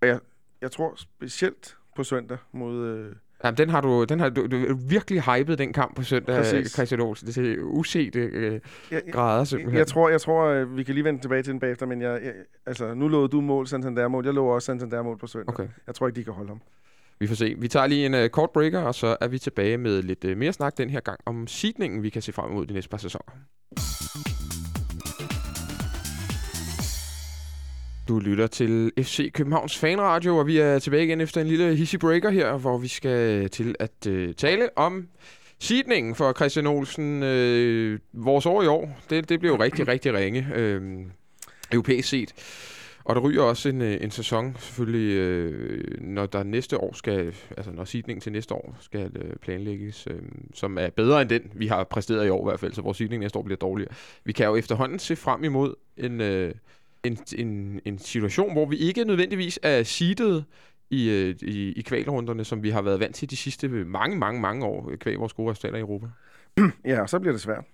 [0.00, 0.20] Og jeg,
[0.60, 2.86] jeg tror specielt på søndag mod...
[2.86, 3.12] Øh,
[3.44, 6.72] Jamen, den har du, den har du, du virkelig hypet den kamp på søndag, Præcis.
[6.72, 7.28] Christian Olsen.
[7.28, 9.78] Det er usete øh, jeg, jeg, grader jeg, simpelthen.
[9.78, 12.20] jeg tror, jeg tror øh, vi kan lige vende tilbage til den bagefter, men jeg,
[12.24, 12.32] jeg,
[12.66, 14.24] altså, nu lovede du mål, Santander-mål.
[14.24, 15.48] Jeg lover også Santander-mål på søndag.
[15.54, 16.60] Okay, Jeg tror ikke, de kan holde ham
[17.18, 17.54] vi får se.
[17.58, 20.36] Vi tager lige en uh, kort breaker, og så er vi tilbage med lidt uh,
[20.36, 22.98] mere snak den her gang om sidningen, vi kan se frem mod de næste par
[22.98, 23.32] sæsoner.
[28.08, 31.96] Du lytter til FC Københavns Fanradio, og vi er tilbage igen efter en lille hissy
[31.96, 35.08] breaker her, hvor vi skal til at uh, tale om
[35.60, 37.22] sidningen for Christian Olsen.
[37.22, 41.06] Uh, vores år i år, det, det blev jo rigtig, rigtig ringe, uh,
[41.72, 42.32] europæisk set.
[43.06, 47.34] Og der ryger også en, øh, en sæson, selvfølgelig, øh, når der næste år skal,
[47.56, 50.22] altså når sidningen til næste år skal øh, planlægges, øh,
[50.54, 52.96] som er bedre end den, vi har præsteret i år i hvert fald, så vores
[52.96, 53.92] sidning næste år bliver dårligere.
[54.24, 56.54] Vi kan jo efterhånden se frem imod en, øh,
[57.04, 60.44] en, en, en situation, hvor vi ikke nødvendigvis er seedet
[60.90, 64.40] i, øh, i, i kvalrunderne, som vi har været vant til de sidste mange, mange,
[64.40, 66.06] mange år, øh, kvæg vores gode resultater i Europa.
[66.84, 67.64] Ja, og så bliver det svært.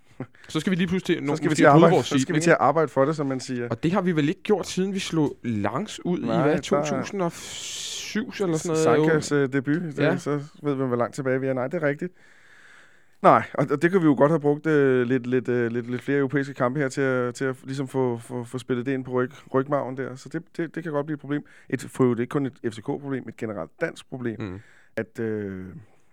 [0.49, 2.35] Så skal vi lige pludselig nå, Så skal, vi til at arbejde, vores så skal
[2.35, 3.69] vi til at arbejde for det, som man siger.
[3.69, 6.53] Og det har vi vel ikke gjort, siden vi slog langs ud Nej, i hvad,
[6.55, 8.79] der- 2007 eller sådan noget?
[9.09, 10.17] Sankas øh, debut, det, Ja.
[10.17, 11.53] så ved vi, hvor langt tilbage vi er.
[11.53, 12.13] Nej, det er rigtigt.
[13.23, 15.91] Nej, og, og det kan vi jo godt have brugt øh, lidt, lidt, øh, lidt,
[15.91, 18.93] lidt flere europæiske kampe her til at, til at ligesom få, få, få spillet det
[18.93, 20.15] ind på ryg, rygmagen der.
[20.17, 21.45] Så det, det, det kan godt blive et problem.
[21.69, 24.41] Et, for det er ikke kun et FCK-problem, et generelt dansk problem.
[24.41, 24.61] Mm.
[24.97, 25.65] at, øh,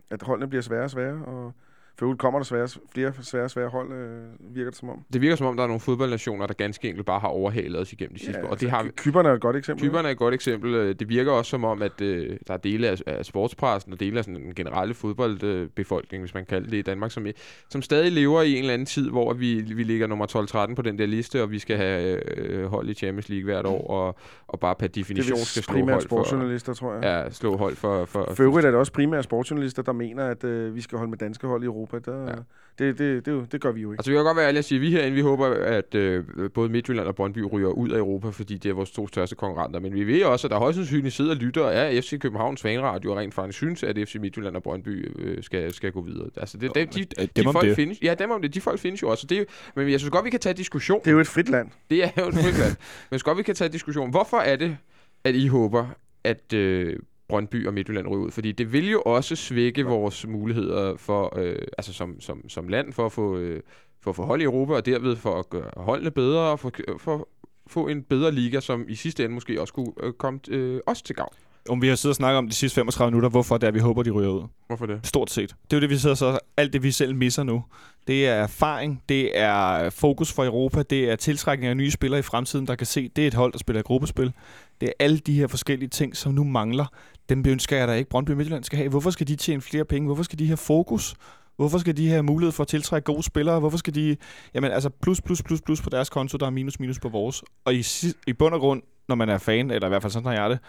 [0.09, 1.53] at holdene bliver sværere og sværere, og
[1.99, 5.05] for kommer der svære, flere svære svære hold, øh, virker det som om.
[5.13, 7.93] Det virker som om, der er nogle fodboldnationer, der ganske enkelt bare har overhalet os
[7.93, 8.49] igennem de sidste år.
[8.49, 8.89] Og det har vi.
[8.95, 9.89] Kyberne er et godt eksempel.
[9.89, 10.73] Kyberne er et godt eksempel.
[10.75, 13.99] Øh, Det virker også som om, at øh, der er dele af, af sportspressen og
[13.99, 17.25] dele af sådan den generelle fodboldbefolkning, hvis man kalder det i Danmark, som,
[17.69, 20.81] som stadig lever i en eller anden tid, hvor vi, vi ligger nummer 12-13 på
[20.81, 24.15] den der liste, og vi skal have øh, hold i Champions League hvert år, og,
[24.47, 27.03] og bare per det er definition skal slå hold for, sportsjournalister, tror jeg.
[27.03, 30.43] ja, slå hold for, for, For øvrigt er det også primært sportsjournalister, der mener, at
[30.43, 31.88] øh, vi skal holde med danske hold i Europa.
[31.97, 32.35] Der, Ja.
[32.79, 33.99] det, det, det, er jo- det gør vi jo ikke.
[33.99, 36.23] Altså, vi kan godt være ærlige at sige, at vi herinde, vi håber, at øh,
[36.53, 39.79] både Midtjylland og Brøndby ryger ud af Europa, fordi det er vores to største konkurrenter.
[39.79, 43.11] Men vi ved også, at der højst sandsynligt sidder og lytter af FC Københavns fanradio,
[43.11, 46.29] og rent faktisk synes, at FC Midtjylland og Brøndby øh, skal, skal gå videre.
[46.37, 47.75] Altså, det, det, de, de dem om folk det.
[47.75, 48.53] findes, ja, dem om det.
[48.53, 49.27] De folk findes jo også.
[49.27, 49.43] Det er,
[49.75, 50.99] men jeg synes godt, vi kan tage diskussion.
[50.99, 51.69] Det er jo et frit land.
[51.89, 52.53] Det er jo et friland.
[52.55, 54.09] Men jeg synes godt, vi kan tage diskussion.
[54.09, 54.77] Hvorfor er det,
[55.23, 55.87] at I håber,
[56.23, 56.95] at, øh,
[57.29, 58.31] Brøndby og Midtjylland ryger ud.
[58.31, 62.93] Fordi det vil jo også svække vores muligheder for, øh, altså som, som, som land
[62.93, 63.61] for at få, øh,
[64.01, 66.71] for at få hold i Europa, og derved for at gøre holdene bedre, og for,
[66.97, 67.27] for
[67.67, 71.01] få en bedre liga, som i sidste ende måske også kunne øh, komme øh, os
[71.01, 71.33] til gavn.
[71.69, 73.79] Om vi har siddet og snakket om de sidste 35 minutter, hvorfor det er, vi
[73.79, 74.47] håber, de ryger ud.
[74.67, 74.99] Hvorfor det?
[75.03, 75.55] Stort set.
[75.63, 76.39] Det er jo det, vi sidder så...
[76.57, 77.63] Alt det, vi selv misser nu.
[78.07, 82.21] Det er erfaring, det er fokus for Europa, det er tiltrækning af nye spillere i
[82.21, 84.33] fremtiden, der kan se, det er et hold, der spiller gruppespil.
[84.81, 86.85] Det er alle de her forskellige ting, som nu mangler.
[87.29, 88.89] Dem ønsker jeg da ikke, Brøndby Midtjylland skal have.
[88.89, 90.05] Hvorfor skal de tjene flere penge?
[90.05, 91.15] Hvorfor skal de have fokus?
[91.55, 93.59] Hvorfor skal de have mulighed for at tiltrække gode spillere?
[93.59, 94.17] Hvorfor skal de...
[94.53, 97.43] Jamen altså plus, plus, plus, plus på deres konto, der er minus, minus på vores.
[97.65, 97.85] Og i,
[98.27, 100.49] i bund og grund, når man er fan, eller i hvert fald sådan har jeg
[100.49, 100.59] det,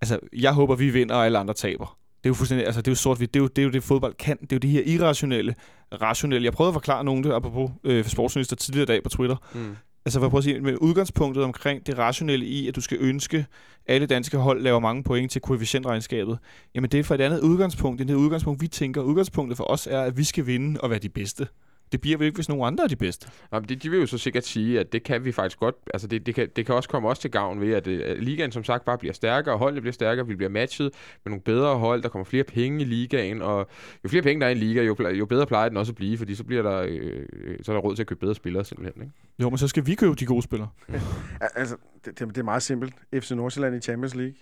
[0.00, 1.98] altså jeg håber, vi vinder, og alle andre taber.
[2.26, 3.70] Det er jo fuldstændig, altså det er jo sort det er jo, det er jo
[3.70, 4.36] det, fodbold kan.
[4.36, 5.54] Det er jo det her irrationelle,
[6.00, 6.44] rationelle.
[6.44, 9.36] Jeg prøvede at forklare nogen det, apropos øh, sportsminister tidligere i dag på Twitter.
[9.54, 9.76] Mm.
[10.06, 12.98] Altså for at prøve at sige, med udgangspunktet omkring det rationelle i, at du skal
[13.00, 13.46] ønske,
[13.86, 16.38] alle danske hold laver mange point til koefficientregnskabet,
[16.74, 18.00] jamen det er for et andet udgangspunkt.
[18.00, 19.02] end det udgangspunkt, vi tænker.
[19.02, 21.46] Udgangspunktet for os er, at vi skal vinde og være de bedste.
[21.92, 23.28] Det bliver vi ikke, hvis nogen andre er de bedste.
[23.52, 25.74] Jamen, det, de vil jo så sikkert sige, at det kan vi faktisk godt.
[25.94, 28.52] Altså, det, det, kan, det kan også komme os til gavn ved, at, at ligaen
[28.52, 30.90] som sagt bare bliver stærkere, og holdene bliver stærkere, vi bliver matchet
[31.24, 33.68] med nogle bedre hold, der kommer flere penge i ligaen, og
[34.04, 35.96] jo flere penge der er i en liga, jo, jo bedre plejer den også at
[35.96, 37.26] blive, fordi så bliver der, øh,
[37.62, 39.02] så er der råd til at købe bedre spillere simpelthen.
[39.02, 39.14] Ikke?
[39.38, 40.68] Jo, men så skal vi købe de gode spillere.
[41.56, 42.94] altså, det, det, det er meget simpelt.
[43.14, 44.34] FC Nordsjælland i Champions League.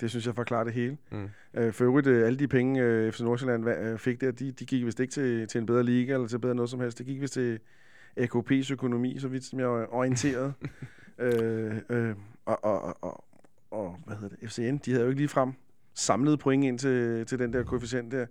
[0.00, 0.96] Det synes jeg forklarer det hele.
[1.10, 1.28] Mm.
[1.54, 4.64] Øh, for øvrigt, øh, alle de penge, øh, FC Nordsjælland øh, fik der, de, de
[4.64, 6.98] gik vist ikke til, til en bedre liga, eller til bedre noget som helst.
[6.98, 7.58] Det gik vist til
[8.20, 10.54] AKP's økonomi, så vidt som jeg er orienteret.
[11.18, 13.24] øh, øh, og, og, og,
[13.70, 15.52] og, hvad hedder det, FCN, de havde jo ikke lige frem
[15.94, 18.26] samlet point ind til, til den der koefficient der.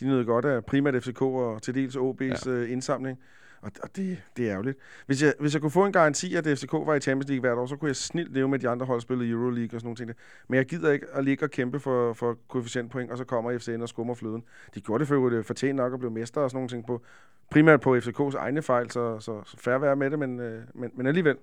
[0.00, 2.52] De nød godt af primært FCK og til dels OB's ja.
[2.52, 3.18] øh, indsamling.
[3.66, 4.78] Og, og det, det er ærgerligt.
[5.06, 7.58] Hvis jeg, hvis jeg kunne få en garanti, at FCK var i Champions League hvert
[7.58, 9.96] år, så kunne jeg snilt leve med de andre hold spillet Euroleague og sådan nogle
[9.96, 10.08] ting.
[10.08, 10.14] Der.
[10.48, 13.82] Men jeg gider ikke at ligge og kæmpe for, for koefficientpoint, og så kommer FCN
[13.82, 14.44] og skummer fløden.
[14.74, 16.86] De gjorde det for det øh, fortjent nok at blive mester og sådan nogle ting
[16.86, 17.02] på.
[17.50, 20.90] Primært på FCK's egne fejl, så, så, så færre være med det, men, øh, men,
[20.94, 21.36] men alligevel.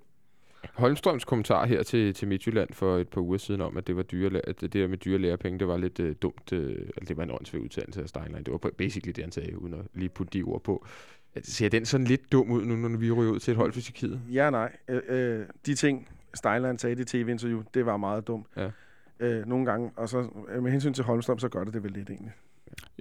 [0.73, 4.03] Holmstrøms kommentar her til, til Midtjylland for et par uger siden om, at det var
[4.03, 6.51] dyre, at det der med dyre lærepenge, det var lidt uh, dumt.
[6.51, 8.43] Uh, altså det var en åndsvær udtalelse af Steinlein.
[8.43, 10.85] Det var basically det, han sagde, uden at lige putte de ord på.
[11.43, 13.81] Ser den sådan lidt dum ud nu, når vi ryger ud til et hold for
[13.81, 14.21] Tjekkiet?
[14.31, 14.71] Ja, nej.
[14.87, 18.47] Øh, øh, de ting, Steinlein sagde i det tv-interview, det var meget dumt.
[18.57, 18.69] Ja.
[19.19, 19.91] Øh, nogle gange.
[19.95, 20.27] Og så
[20.61, 22.31] med hensyn til Holmstrøm, så gør det det vel lidt egentlig.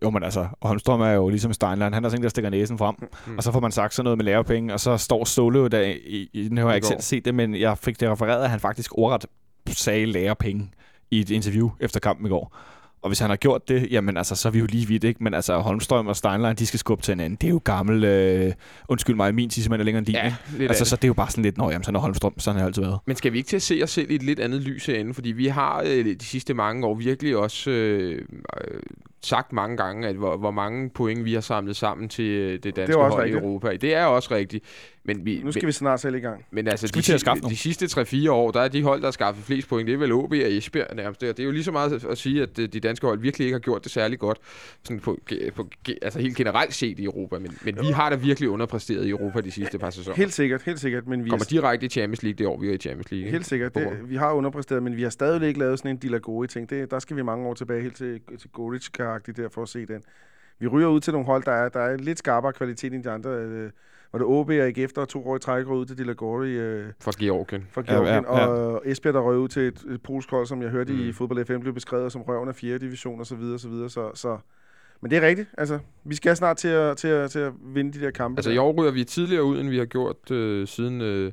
[0.03, 1.93] Jo, men altså, Holmstrøm er jo ligesom Steinlein.
[1.93, 2.95] Han er sådan der stikker næsen frem.
[3.27, 3.37] Mm.
[3.37, 6.31] Og så får man sagt sådan noget med lærepenge, og så står Ståle der i,
[6.33, 8.61] i nu har jeg ikke selv set det, men jeg fik det refereret, at han
[8.61, 9.27] faktisk ordret
[9.69, 10.71] sagde lærepenge
[11.11, 12.57] i et interview efter kampen i går.
[13.03, 15.25] Og hvis han har gjort det, jamen altså, så er vi jo lige vidt, ikke?
[15.25, 17.37] Men altså, Holmstrøm og Steinlein, de skal skubbe til hinanden.
[17.41, 18.53] Det er jo gammel, øh,
[18.89, 21.31] undskyld mig, min tissemand er længere end din, ja, Altså, så det er jo bare
[21.31, 22.99] sådan lidt, nå, jamen, sådan er Holmstrøm, sådan har altid været.
[23.07, 25.15] Men skal vi ikke til at se os selv i et lidt andet lys herinde?
[25.15, 28.25] Fordi vi har øh, de sidste mange år virkelig også øh,
[29.25, 32.77] sagt mange gange, at hvor, hvor mange point vi har samlet sammen til øh, det
[32.77, 33.43] danske det hold rigtigt.
[33.43, 33.77] i Europa.
[33.77, 34.65] Det er også rigtigt.
[35.05, 36.45] Men vi, nu skal men, vi snart selv i gang.
[36.51, 39.45] Men altså, de, de, de sidste 3-4 år, der er de hold, der har skaffet
[39.45, 39.87] flest point.
[39.87, 41.21] Det er vel OB og Esbjerg nærmest.
[41.21, 43.55] Det er jo lige så meget at sige, at øh, de danske hold virkelig ikke
[43.55, 44.39] har gjort det særlig godt.
[44.83, 45.19] Sådan på,
[45.55, 45.69] på,
[46.03, 47.39] altså helt generelt set i Europa.
[47.39, 50.17] Men, men vi har da virkelig underpræsteret i Europa de sidste par sæsoner.
[50.17, 51.07] Helt sikkert, helt sikkert.
[51.07, 53.31] Men vi Kommer direkte i Champions League det år, vi er i Champions League.
[53.31, 53.75] Helt sikkert.
[53.75, 56.71] Det, vi har underpræsteret, men vi har stadig ikke lavet sådan en Dilagori ting.
[56.71, 58.89] Det, der skal vi mange år tilbage helt til, til goric
[59.19, 60.03] der for at se den.
[60.59, 63.11] Vi ryger ud til nogle hold, der er, der er lidt skarpere kvalitet end de
[63.11, 63.31] andre.
[63.31, 63.71] Øh,
[64.13, 66.51] var det OB og ikke efter to år i træk ud til Dilagori.
[66.51, 67.67] Øh, fra Georgien.
[67.71, 68.25] Fra Georgien.
[68.25, 68.47] Ja, ja, ja.
[68.47, 71.01] Og Esbjerg, der røg ud til et, et polsk hold, som jeg hørte mm.
[71.01, 72.79] i Fodbold FM, blev beskrevet som røven af 4.
[72.79, 73.91] division og så videre, så videre.
[73.91, 74.39] Så, så
[75.01, 75.49] men det er rigtigt.
[75.59, 78.39] Altså, vi skal snart til at, til at, til at vinde de der kampe.
[78.39, 81.33] Altså, i år ryger vi tidligere ud, end vi har gjort øh, siden øh,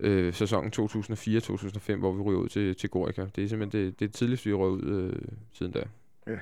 [0.00, 3.26] øh, sæsonen 2004-2005, hvor vi ryger ud til, til Gorica.
[3.36, 5.82] Det er simpelthen det, det tidligste, vi røg ud øh, siden da.
[6.26, 6.38] Ja.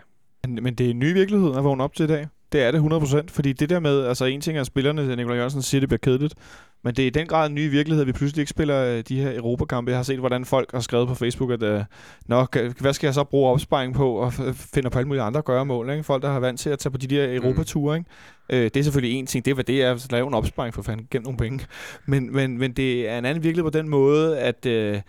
[0.47, 2.27] Men, men det er en ny virkelighed at vågne op til i dag.
[2.53, 5.63] Det er det 100%, fordi det der med, altså en ting er spillerne, Nikolaj Jørgensen
[5.63, 6.35] siger, det bliver kedeligt,
[6.85, 9.03] men det er i den grad en ny virkelighed, at vi pludselig ikke spiller øh,
[9.09, 9.91] de her Europakampe.
[9.91, 11.85] Jeg har set, hvordan folk har skrevet på Facebook, at uh,
[12.27, 12.47] Nå,
[12.81, 15.91] hvad skal jeg så bruge opsparing på, og finder på alle mulige andre gøremål.
[15.91, 16.03] Ikke?
[16.03, 17.35] Folk, der har vant til at tage på de der mm.
[17.35, 17.97] Europature.
[17.97, 18.11] Ikke?
[18.53, 20.75] Uh, det er selvfølgelig en ting, det er, hvad det er, at lave en opsparing
[20.75, 21.67] for fanden gennem nogle penge.
[22.07, 24.67] Men, men, men det er en anden virkelighed på den måde, at...
[24.67, 25.01] Uh,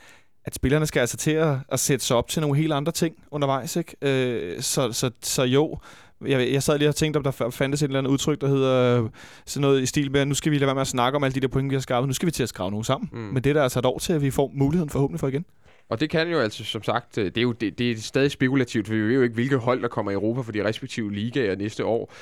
[0.48, 3.16] at spillerne skal altså til at, at sætte sig op til nogle helt andre ting
[3.32, 3.76] undervejs.
[3.76, 3.96] Ikke?
[4.02, 5.78] Øh, så, så, så jo,
[6.26, 9.04] jeg, jeg sad lige og tænkte, om der fandtes et eller andet udtryk, der hedder
[9.04, 9.10] øh,
[9.46, 11.24] sådan noget i stil med, at nu skal vi lade være med at snakke om
[11.24, 12.08] alle de der point, vi har skaffet.
[12.08, 13.10] Nu skal vi til at skrave nogle sammen.
[13.14, 13.20] Mm.
[13.20, 15.46] Men det er der altså et år til, at vi får muligheden forhåbentlig for igen.
[15.90, 18.32] Og det kan jo altså, som sagt, øh, det er jo det, det er stadig
[18.32, 21.14] spekulativt, for vi ved jo ikke, hvilke hold, der kommer i Europa for de respektive
[21.14, 22.14] ligaer næste år.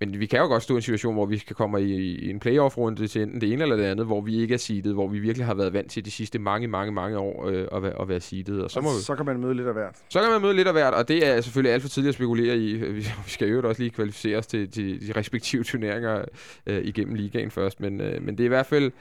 [0.00, 2.30] Men vi kan jo godt stå i en situation, hvor vi kan komme i, i
[2.30, 5.08] en playoff-runde til enten det ene eller det andet, hvor vi ikke er seedet, hvor
[5.08, 8.00] vi virkelig har været vant til de sidste mange, mange, mange år øh, at, være,
[8.00, 8.62] at være seedet.
[8.62, 9.96] Og så, må, så kan man møde lidt af hvert.
[10.08, 12.14] så kan man møde lidt af hvert, og det er selvfølgelig alt for tidligt at
[12.14, 12.76] spekulere i.
[12.76, 16.24] Vi vi skal jo også lige kvalificere os til, til de respektive turneringer
[16.66, 18.92] øh, igennem ligaen først, men, øh, men det er i hvert fald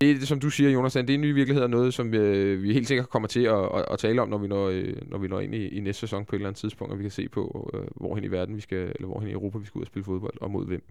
[0.00, 2.62] det, er, som du siger, Jonas, det er en ny virkelighed og noget, som øh,
[2.62, 5.18] vi helt sikkert kommer til at, at, at tale om, når vi når, øh, når
[5.18, 7.10] vi når ind i, i næste sæson på et eller andet tidspunkt, og vi kan
[7.10, 9.82] se på, øh, hvorhen i verden vi skal, eller hvorhen i Europa vi skal ud
[9.82, 10.82] og spille fodbold, og mod hvem.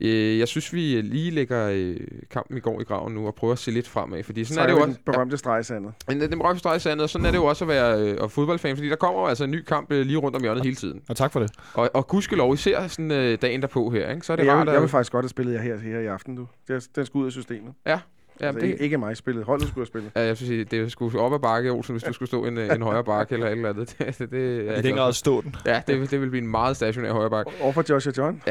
[0.00, 1.96] Øh, jeg synes, vi lige lægger øh,
[2.30, 4.60] kampen i går i graven nu og prøver at se lidt fremad, fordi sådan Så
[4.60, 5.00] er det jo den også.
[5.06, 5.92] berømte stregsandet.
[6.10, 8.16] Ja, den berømte streg i sandet, og sådan er det jo også at være øh,
[8.20, 10.64] og fodboldfan, fordi der kommer jo altså en ny kamp øh, lige rundt om hjørnet
[10.64, 11.00] hele tiden.
[11.08, 11.50] Og tak for det.
[11.74, 14.26] Og, og gudskelov, især sådan øh, dagen derpå her, ikke?
[14.26, 15.98] så er det Jeg, rart vil, jeg vil faktisk godt have spillet jer her, her
[15.98, 16.46] i aften, du.
[16.68, 17.72] Det, den skulle ud af systemet.
[17.86, 17.98] Ja,
[18.40, 19.44] Ja, altså, det, ikke, ikke mig spillet.
[19.44, 20.10] Holdet skulle have spillet.
[20.16, 22.58] Ja, jeg vil sige, det skulle op ad bakke, Olsen, hvis du skulle stå en,
[22.58, 23.96] øh, en højre bakke eller et eller andet.
[23.98, 25.12] Det, det, det er I den grad for.
[25.12, 25.56] stå den.
[25.66, 27.52] Ja, det, det vil blive en meget stationær højre bakke.
[27.62, 28.42] Overfor Joshua John.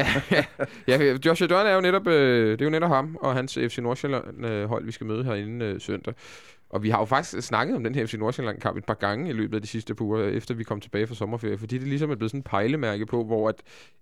[0.88, 3.78] Ja, Joshua Dunn er jo netop, øh, det er jo netop ham og hans FC
[3.78, 6.14] Nordsjælland øh, hold, vi skal møde herinde øh, søndag.
[6.74, 9.30] Og vi har jo faktisk snakket om den her FC Nordsjælland kamp et par gange
[9.30, 11.88] i løbet af de sidste par uger, efter vi kom tilbage fra sommerferie, fordi det
[11.88, 13.56] ligesom er blevet sådan en pejlemærke på, hvor at,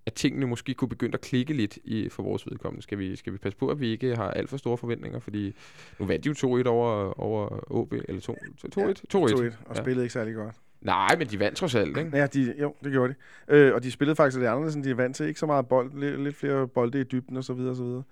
[0.05, 2.83] at tingene måske kunne begynde at klikke lidt i, for vores vedkommende.
[2.83, 5.55] Skal vi, skal vi passe på, at vi ikke har alt for store forventninger, fordi
[5.99, 8.35] nu vandt de jo 2-1 over, over OB, eller 2-1?
[8.77, 9.15] 2-1?
[9.15, 9.53] 2-1.
[9.53, 9.81] 2-1, og Ja.
[9.81, 10.55] spillede ikke særlig godt.
[10.81, 12.17] Nej, men de vandt trods alt, ikke?
[12.17, 13.13] Ja, de, jo, det gjorde
[13.49, 13.55] de.
[13.55, 15.27] Øh, og de spillede faktisk lidt anderledes, end de vant til.
[15.27, 17.83] Ikke så meget bold, lidt, lidt flere bolde i dybden og så videre og så
[17.83, 18.03] videre.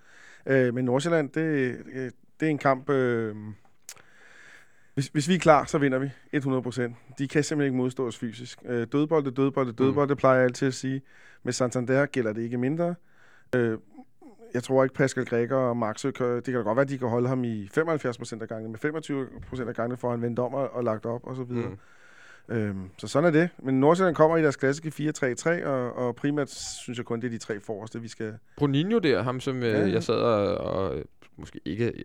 [0.46, 2.90] Øh, men Nordsjælland, det, øh, det er en kamp...
[2.90, 3.36] Øh,
[5.00, 6.96] hvis, hvis vi er klar, så vinder vi 100 procent.
[7.18, 8.60] De kan simpelthen ikke modstå os fysisk.
[8.66, 10.08] Øh, dødbolde, dødbolde, dødbolde, mm.
[10.08, 11.02] det plejer jeg altid at sige.
[11.44, 12.96] Med Santander gælder det ikke mindre.
[13.56, 13.78] Øh,
[14.54, 17.08] jeg tror ikke, Pascal Græker og Maxø, det kan da godt være, at de kan
[17.08, 20.40] holde ham i 75 procent af gangene, men 25 procent af gangene får han vendt
[20.40, 21.70] om og, og lagt op og så videre.
[22.50, 22.56] Mm.
[22.56, 23.50] Øhm, så sådan er det.
[23.60, 25.12] Men Nordsjælland kommer i deres klassiske
[25.64, 26.50] 4-3-3, og, og primært
[26.84, 28.34] synes jeg kun, det er de tre forreste, vi skal...
[28.58, 29.92] Bruninho der, ham som øh, Ja, ja.
[29.92, 31.04] jeg sad og, og
[31.38, 32.04] måske ikke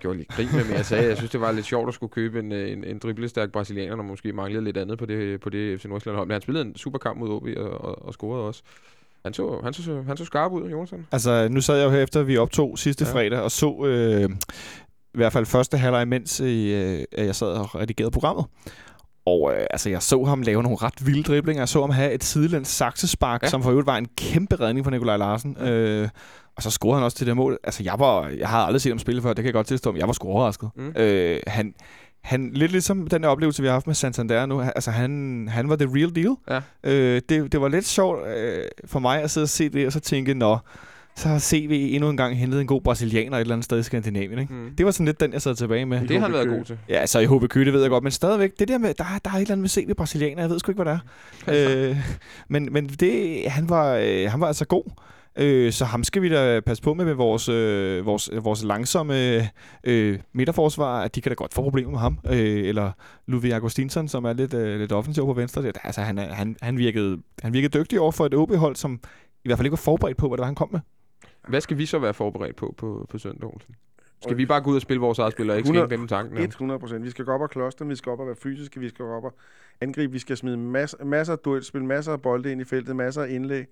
[0.00, 2.10] gjorde lidt grin med, men jeg sagde, jeg synes, det var lidt sjovt at skulle
[2.10, 5.40] købe en, øh, en, en driblestærk brasilianer, når man måske manglede lidt andet på det,
[5.40, 6.28] på det FC Nordsjælland hold.
[6.28, 8.62] Men han spillede en super kamp mod OB og, og, og scorede også.
[9.24, 11.06] Han så, han, så, han så skarp ud, Jonathan.
[11.12, 13.10] Altså, nu sad jeg jo her efter, vi optog sidste Ja.
[13.10, 13.14] ja.
[13.16, 14.30] fredag, og så øh,
[15.14, 18.44] i hvert fald første halvleg, mens øh, jeg sad og redigerede programmet.
[19.26, 21.60] Og øh, altså, jeg så ham lave nogle ret vilde driblinger.
[21.60, 23.46] Jeg så ham have et sidelæns saksespark, Ja.
[23.46, 23.50] ja.
[23.50, 25.56] som for øvrigt var en kæmpe redning for Nikolaj Larsen.
[25.60, 26.08] Øh,
[26.56, 27.58] og så scorede han også til det mål.
[27.64, 29.92] Altså, jeg, var, jeg havde aldrig set ham spille før, det kan jeg godt tilstå,
[29.92, 30.70] men jeg var sgu overrasket.
[30.76, 30.92] Mm.
[30.96, 31.74] Øh, han,
[32.22, 34.60] han, lidt ligesom den der oplevelse, vi har haft med Santander nu.
[34.60, 36.36] Altså, han, han var the real deal.
[36.50, 36.60] Ja.
[36.92, 39.92] Øh, det, det var lidt sjovt øh, for mig at sidde og se det, og
[39.92, 40.58] så tænke, nå,
[41.16, 43.82] så har CV endnu en gang hentet en god brasilianer et eller andet sted i
[43.82, 44.38] Skandinavien.
[44.38, 44.54] Ikke?
[44.54, 44.70] Mm.
[44.78, 46.00] Det var sådan lidt den, jeg sad tilbage med.
[46.08, 46.78] Det har han været god til.
[46.88, 49.04] Ja, så i HB Køge, det ved jeg godt, men stadigvæk, det der med, der,
[49.04, 51.00] er- der er et eller andet med CV brasilianer, jeg ved sgu ikke, hvad det
[51.46, 51.88] er.
[51.90, 51.96] øh,
[52.48, 54.84] men men det, han, var, øh, han var altså god.
[55.38, 59.14] Øh, så ham skal vi da passe på med med vores, øh, vores, vores langsomme
[59.84, 62.18] øh, midterforsvar, at de kan da godt få problemer med ham.
[62.26, 62.34] Øh,
[62.68, 62.92] eller
[63.26, 65.62] Ludvig Augustinsson, som er lidt, øh, lidt offensiv på venstre.
[65.62, 69.00] Det, altså, han, er- han, han, virkede, han virkede dygtig over for et OB-hold, som
[69.44, 70.80] i hvert fald ikke var forberedt på, hvad det var, han kom med.
[71.48, 73.74] Hvad skal vi så være forberedt på på, på søndag, Olsen?
[74.22, 76.08] Skal vi bare gå ud og spille vores eget spil, og ikke 100 skænke dem
[76.08, 76.36] tanken?
[76.38, 76.44] her?
[76.46, 77.04] 100 procent.
[77.04, 79.04] Vi skal gå op og kloste dem, vi skal op og være fysiske, vi skal
[79.04, 79.34] gå op og
[79.80, 83.22] angribe, vi skal smide masser, masser af duelspil, masser af bolde ind i feltet, masser
[83.22, 83.64] af indlæg,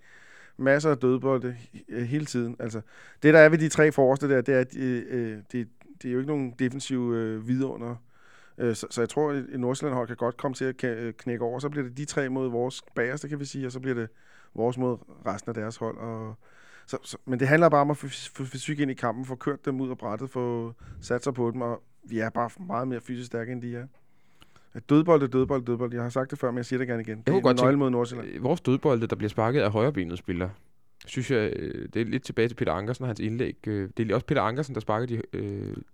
[0.57, 1.57] masser af dødbolde
[1.89, 2.57] øh, hele tiden.
[2.59, 2.81] Altså,
[3.23, 5.69] det der er ved de tre forreste der, det er, at de, øh, det,
[6.03, 7.97] det er jo ikke nogen defensive øh, vidunder.
[8.59, 11.45] Øh, så, så jeg tror, at et Nordsjælland-hold kan godt komme til at øh, knække
[11.45, 11.59] over.
[11.59, 14.09] Så bliver det de tre mod vores bagerste, kan vi sige, og så bliver det
[14.55, 14.97] vores mod
[15.27, 15.99] resten af deres hold.
[15.99, 16.35] Og,
[16.87, 19.35] så, så, men det handler bare om at få få fysik ind i kampen, få
[19.35, 22.89] kørt dem ud af brættet, få sat sig på dem, og vi er bare meget
[22.89, 23.87] mere fysisk stærke, end de er.
[24.89, 25.95] Dødbold er dødbold, dødbold.
[25.95, 27.17] Jeg har sagt det før, men jeg siger det gerne igen.
[27.19, 28.29] Det kunne er godt nøgle mod Nordsjælland.
[28.29, 30.49] Øh, Vores dødbolde, der bliver sparket af højrebenet spiller,
[31.07, 33.57] synes jeg, øh, det er lidt tilbage til Peter Ankersen og hans indlæg.
[33.67, 35.23] Øh, Det er også Peter Ankersen, der sparker de,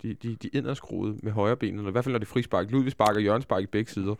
[0.03, 2.71] de, de, de inderskruede med højrebenet, i hvert fald når det er frispark.
[2.71, 4.15] Ludvig sparker Jørgen spark i begge sider.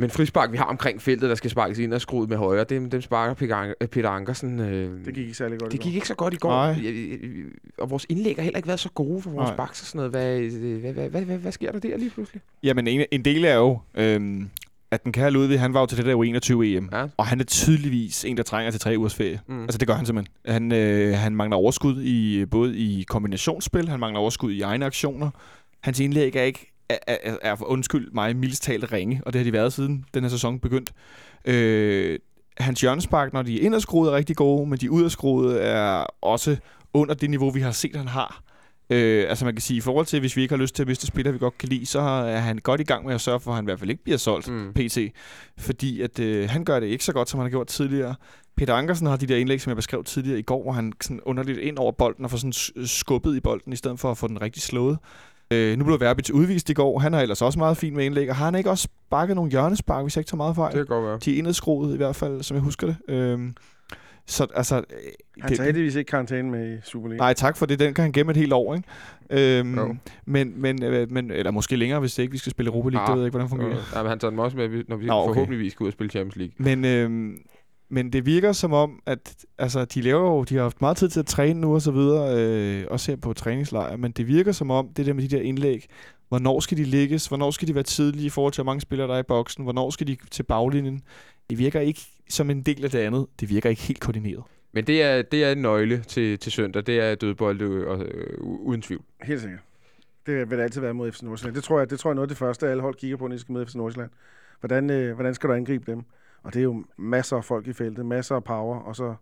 [0.00, 3.34] Men frispark, vi har omkring feltet, der skal sparkes inderskruet med højre, dem, dem sparker
[3.34, 4.60] Peter, øh, Peter Ankersen.
[4.60, 5.72] Øh, Det gik ikke særlig godt.
[5.72, 6.50] i det gik ikke så godt i går.
[6.50, 6.76] Nej.
[6.82, 7.16] Ja, ja,
[7.78, 9.56] Og vores indlæg har heller ikke været så gode for vores Nej.
[9.56, 10.10] baks og sådan noget.
[10.10, 12.42] Hvad, øh, hvad, hvad, hvad, hvad, hvad sker der der lige pludselig?
[12.62, 14.48] Jamen, en, en del er jo, øhm,
[14.90, 16.88] at den kære Ludvig, han var jo til det der U21-EM.
[16.92, 17.06] Ja.
[17.16, 19.40] Og han er tydeligvis en, der trænger til tre ugers ferie.
[19.48, 19.62] Mm.
[19.62, 20.34] Altså, det gør han simpelthen.
[20.52, 25.30] Han, øh, han mangler overskud i både i kombinationsspil, han mangler overskud i egne aktioner.
[25.80, 26.72] Hans indlæg er ikke,
[27.06, 30.22] er, er, er undskyld mig, mildest talt ringe, og det har de været siden den
[30.22, 30.92] her sæson begyndt.
[31.44, 32.18] Øh,
[32.58, 36.56] hans hjørnespark, når de er inderskruede, er rigtig gode, men de uderskruede er også
[36.94, 38.42] under det niveau, vi har set, han har.
[38.90, 40.86] Øh, altså man kan sige, i forhold til, hvis vi ikke har lyst til at
[40.86, 43.40] miste spillere, vi godt kan lide, så er han godt i gang med at sørge
[43.40, 44.48] for, at han i hvert fald ikke bliver solgt.
[44.48, 44.72] Mm.
[44.74, 44.98] PT,
[45.58, 48.14] fordi at øh, han gør det ikke så godt, som han har gjort tidligere.
[48.56, 51.20] Peter Ankersen har de der indlæg, som jeg beskrev tidligere i går, hvor han sådan
[51.20, 54.28] underligt ind over bolden og får sådan skubbet i bolden, i stedet for at få
[54.28, 54.98] den rigtig slået.
[55.52, 56.98] Øh, nu blev Verbitz udvist i går.
[56.98, 58.30] Han har ellers også meget fint med indlæg.
[58.30, 60.68] Og har han ikke også sparket nogle hjørnespark, hvis jeg ikke tager meget fejl?
[60.76, 61.18] Det kan godt være.
[61.24, 62.96] De er indadskruet i hvert fald, som jeg husker det.
[63.08, 63.54] Øhm,
[64.26, 64.76] så altså...
[64.76, 64.82] øh,
[65.40, 67.18] Han det- tager heldigvis ikke karantæne med i Superliga.
[67.18, 67.78] Nej, tak for det.
[67.78, 69.58] Den kan han gemme et helt år, ikke?
[69.58, 69.96] Øhm, Jo.
[70.26, 73.06] men, men, øh, men, eller måske længere, hvis det ikke vi skal spille Europa League.
[73.06, 73.96] det Ah, ved jeg ikke, hvordan det fungerer.
[73.98, 75.28] Ja, men han tager dem også med, når vi Nå, okay.
[75.28, 76.54] forhåbentligvis skal ud og spille Champions League.
[76.58, 77.36] Men, øhm,
[77.90, 81.08] men det virker som om, at altså, de laver jo, de har haft meget tid
[81.08, 84.52] til at træne nu og så videre, øh, også her på træningslejr, men det virker
[84.52, 85.86] som om, det der med de der indlæg,
[86.28, 89.08] hvornår skal de ligges, hvornår skal de være tidlige i forhold til, hvor mange spillere
[89.08, 91.02] der er i boksen, hvornår skal de til baglinjen,
[91.50, 94.44] det virker ikke som en del af det andet, det virker ikke helt koordineret.
[94.72, 96.86] Men det er, det er en nøgle til, til søndag.
[96.86, 99.02] Det er dødbold øh, øh, uden tvivl.
[99.22, 99.60] Helt sikkert.
[100.26, 101.54] Det vil det altid være mod FC Nordsjælland.
[101.54, 103.26] Det tror jeg, det tror jeg er noget af det første, alle hold kigger på,
[103.26, 104.10] når de skal møde FC Nordsjælland.
[104.60, 106.02] Hvordan, øh, hvordan skal du angribe dem?
[106.42, 109.14] Og det er jo masser af folk i feltet, masser af power, og så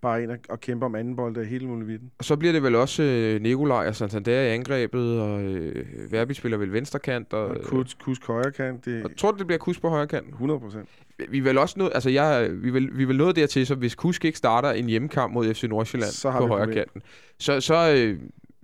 [0.00, 2.10] bare ind og, kæmpe om anden bold, der er hele muligheden.
[2.18, 6.34] Og så bliver det vel også øh, Nikolaj og Santander i angrebet, og øh, Verbi
[6.34, 7.32] spiller vel venstrekant.
[7.32, 10.06] Og, Og Kusk, Kusk højre kant, det og tror du, det bliver Kus på højre
[10.06, 10.28] kant?
[10.28, 10.88] 100 procent.
[11.28, 13.66] Vi er vel også nået, altså jeg, vi er vel, vi er vel nået dertil,
[13.66, 16.74] så hvis Kusk ikke starter en hjemmekamp mod FC Nordsjælland Så har på højre problem.
[16.76, 17.02] kanten,
[17.38, 18.18] så, så, øh,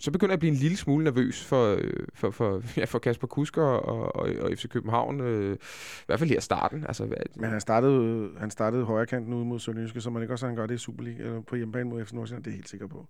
[0.04, 2.98] så begynder jeg at blive en lille smule nervøs for, øh, for, for, ja, for
[2.98, 5.20] Kasper Kusk og, og, og FC København.
[5.20, 6.84] Øh, I hvert fald her starten.
[6.86, 10.34] Altså, hvad, Men han startede, han startede højre kanten ude mod Sønderjyske, så man ikke
[10.34, 12.56] også, han gør det i Superliga, eller på hjemmebane mod FC Nordsjælland, det er jeg
[12.56, 13.06] helt sikker på.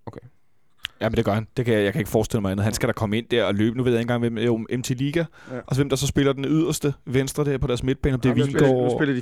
[1.00, 1.46] Ja, men det gør han.
[1.56, 2.64] Det kan jeg, jeg kan ikke forestille mig andet.
[2.64, 3.76] Han skal da komme ind der og løbe.
[3.76, 5.24] Nu ved jeg ikke engang, hvem jo, MT Liga.
[5.50, 5.56] Ja.
[5.66, 8.30] Og så hvem der så spiller den yderste venstre der på deres midtbane, om det
[8.30, 8.92] er Ja, spiller, Vingård.
[8.92, 9.20] nu spiller de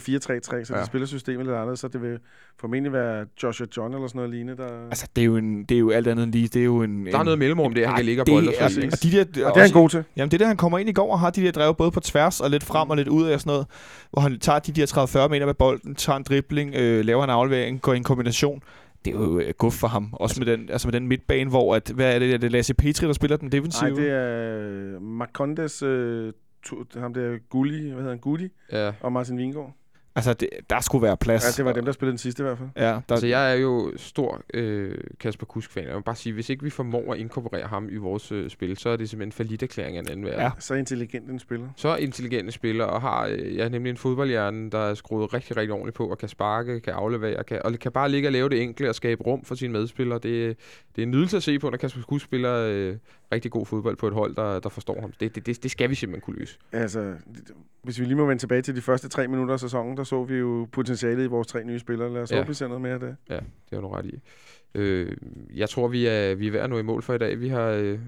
[0.60, 0.80] 4-3-3, så ja.
[0.80, 2.18] De spiller systemet lidt andet, så det vil
[2.60, 4.68] formentlig være Joshua John eller sådan noget lignende, der...
[4.90, 6.48] Altså, det er, jo en, det er jo alt andet end lige.
[6.48, 8.32] Det er jo en, der er en, noget mellemrum der, han kan ligge og det
[8.34, 10.04] bolde er, og så- og de der, og det er han god til.
[10.16, 11.90] Jamen det er det, han kommer ind i går og har de der drev både
[11.90, 13.66] på tværs og lidt frem og lidt ud af sådan noget,
[14.12, 17.30] hvor han tager de der 30-40 meter med bolden, tager en dribling, øh, laver en
[17.30, 18.62] aflevering, går i en kombination.
[19.04, 20.08] Det er jo øh, guf for ham.
[20.12, 22.74] Også med den, altså med den midtbane, hvor at, hvad er det, er det Lasse
[22.74, 23.96] Petri, der spiller den Nej, defensive?
[23.96, 26.32] det er Marcondes, øh,
[26.64, 28.92] to, ham der Gulli, hvad hedder han, Gulli, Ja.
[29.00, 29.72] og Martin Vingård.
[30.14, 31.44] Altså, det, der skulle være plads.
[31.44, 32.68] Ja, det var dem, der spillede den sidste i hvert fald.
[32.76, 35.86] Ja, der, Altså, jeg er jo stor øh, Kasper Kusk-fan.
[35.86, 38.76] Jeg vil bare sige, hvis ikke vi formår at inkorporere ham i vores øh, spil,
[38.76, 40.40] så er det simpelthen for erklæring af en anden verden.
[40.40, 40.50] Ja.
[40.58, 41.68] Så intelligent en spiller.
[41.76, 45.56] Så intelligente spiller, og har øh, jeg er nemlig en fodboldhjerne, der er skruet rigtig,
[45.56, 48.48] rigtig ordentligt på, og kan sparke, kan aflevere, kan, og kan bare ligge og lave
[48.48, 50.18] det enkle og skabe rum for sine medspillere.
[50.18, 50.56] Det,
[50.96, 52.96] det er en nydelse at se på, når Kasper Kusk spiller øh,
[53.32, 55.12] rigtig god fodbold på et hold, der, der forstår ham.
[55.20, 56.58] Det, det, det, skal vi simpelthen kunne løse.
[56.72, 57.14] Altså,
[57.82, 60.24] hvis vi lige må vende tilbage til de første tre minutter af sæsonen, der så
[60.24, 62.12] vi jo potentialet i vores tre nye spillere.
[62.12, 62.36] Lad os Ja.
[62.36, 63.16] håbe, vi ser noget mere af det.
[63.30, 63.38] Ja,
[63.70, 64.20] det er du ret i.
[64.74, 65.16] Øh,
[65.54, 67.40] jeg tror, vi er, vi er ved at nå i mål for i dag.
[67.40, 67.98] Vi har, øh,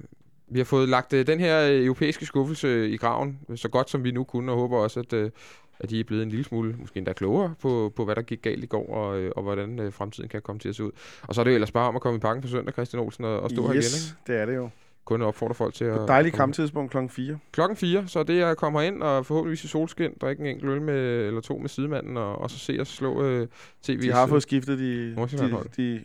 [0.48, 3.68] vi har fået lagt øh, den her øh, europæiske skuffelse øh, i graven, øh, så
[3.68, 5.30] godt som vi nu kunne, og håber også, at, øh,
[5.78, 8.42] at de er blevet en lille smule, måske endda klogere på, på hvad der gik
[8.42, 10.90] galt i går, og, og hvordan øh, fremtiden kan komme til at se ud.
[11.22, 13.02] Og så er det jo ellers bare om at komme i pakken på søndag, Christian
[13.02, 13.78] Olsen, og, og stå her igen.
[13.82, 14.16] Ikke?
[14.26, 14.68] det er det jo.
[15.04, 16.02] Kun opfordre folk til På at...
[16.02, 17.38] et dejligt kamptidspunkt klokken 4.
[17.52, 20.70] Klokken 4, så det er at komme ind og forhåbentligvis i solskin, drikke en enkelt
[20.70, 23.46] øl med, eller to med sidemanden, og, og så se os slå øh,
[23.88, 24.02] TV's...
[24.02, 26.00] De har fået skiftet de, de, de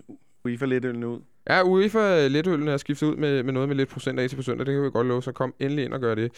[0.45, 1.20] UEFA lidt ud.
[1.50, 4.41] Ja, UEFA letøllen er skiftet ud med, med noget med lidt procent af til på
[4.41, 4.66] søndag.
[4.66, 6.32] Det kan vi godt love, så kom endelig ind og gør det.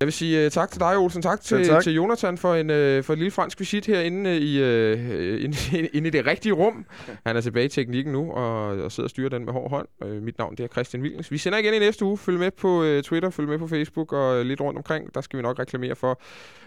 [0.00, 1.22] Jeg vil sige uh, tak til dig, Olsen.
[1.22, 1.82] Tak til, tak.
[1.82, 5.88] til Jonathan for en, uh, for en lille fransk visit herinde uh, i, uh, inde,
[5.88, 6.86] inde i det rigtige rum.
[7.26, 9.88] Han er tilbage i teknikken nu og, og sidder og styrer den med hård hånd.
[10.04, 11.30] Uh, mit navn det er Christian Wilens.
[11.30, 12.18] Vi sender igen i næste uge.
[12.18, 15.14] Følg med på uh, Twitter, følg med på Facebook og uh, lidt rundt omkring.
[15.14, 16.20] Der skal vi nok reklamere for,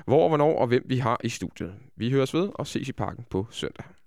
[0.06, 1.74] hvor hvornår og hvem vi har i studiet.
[1.96, 3.86] Vi høres ved og ses i parken på søndag.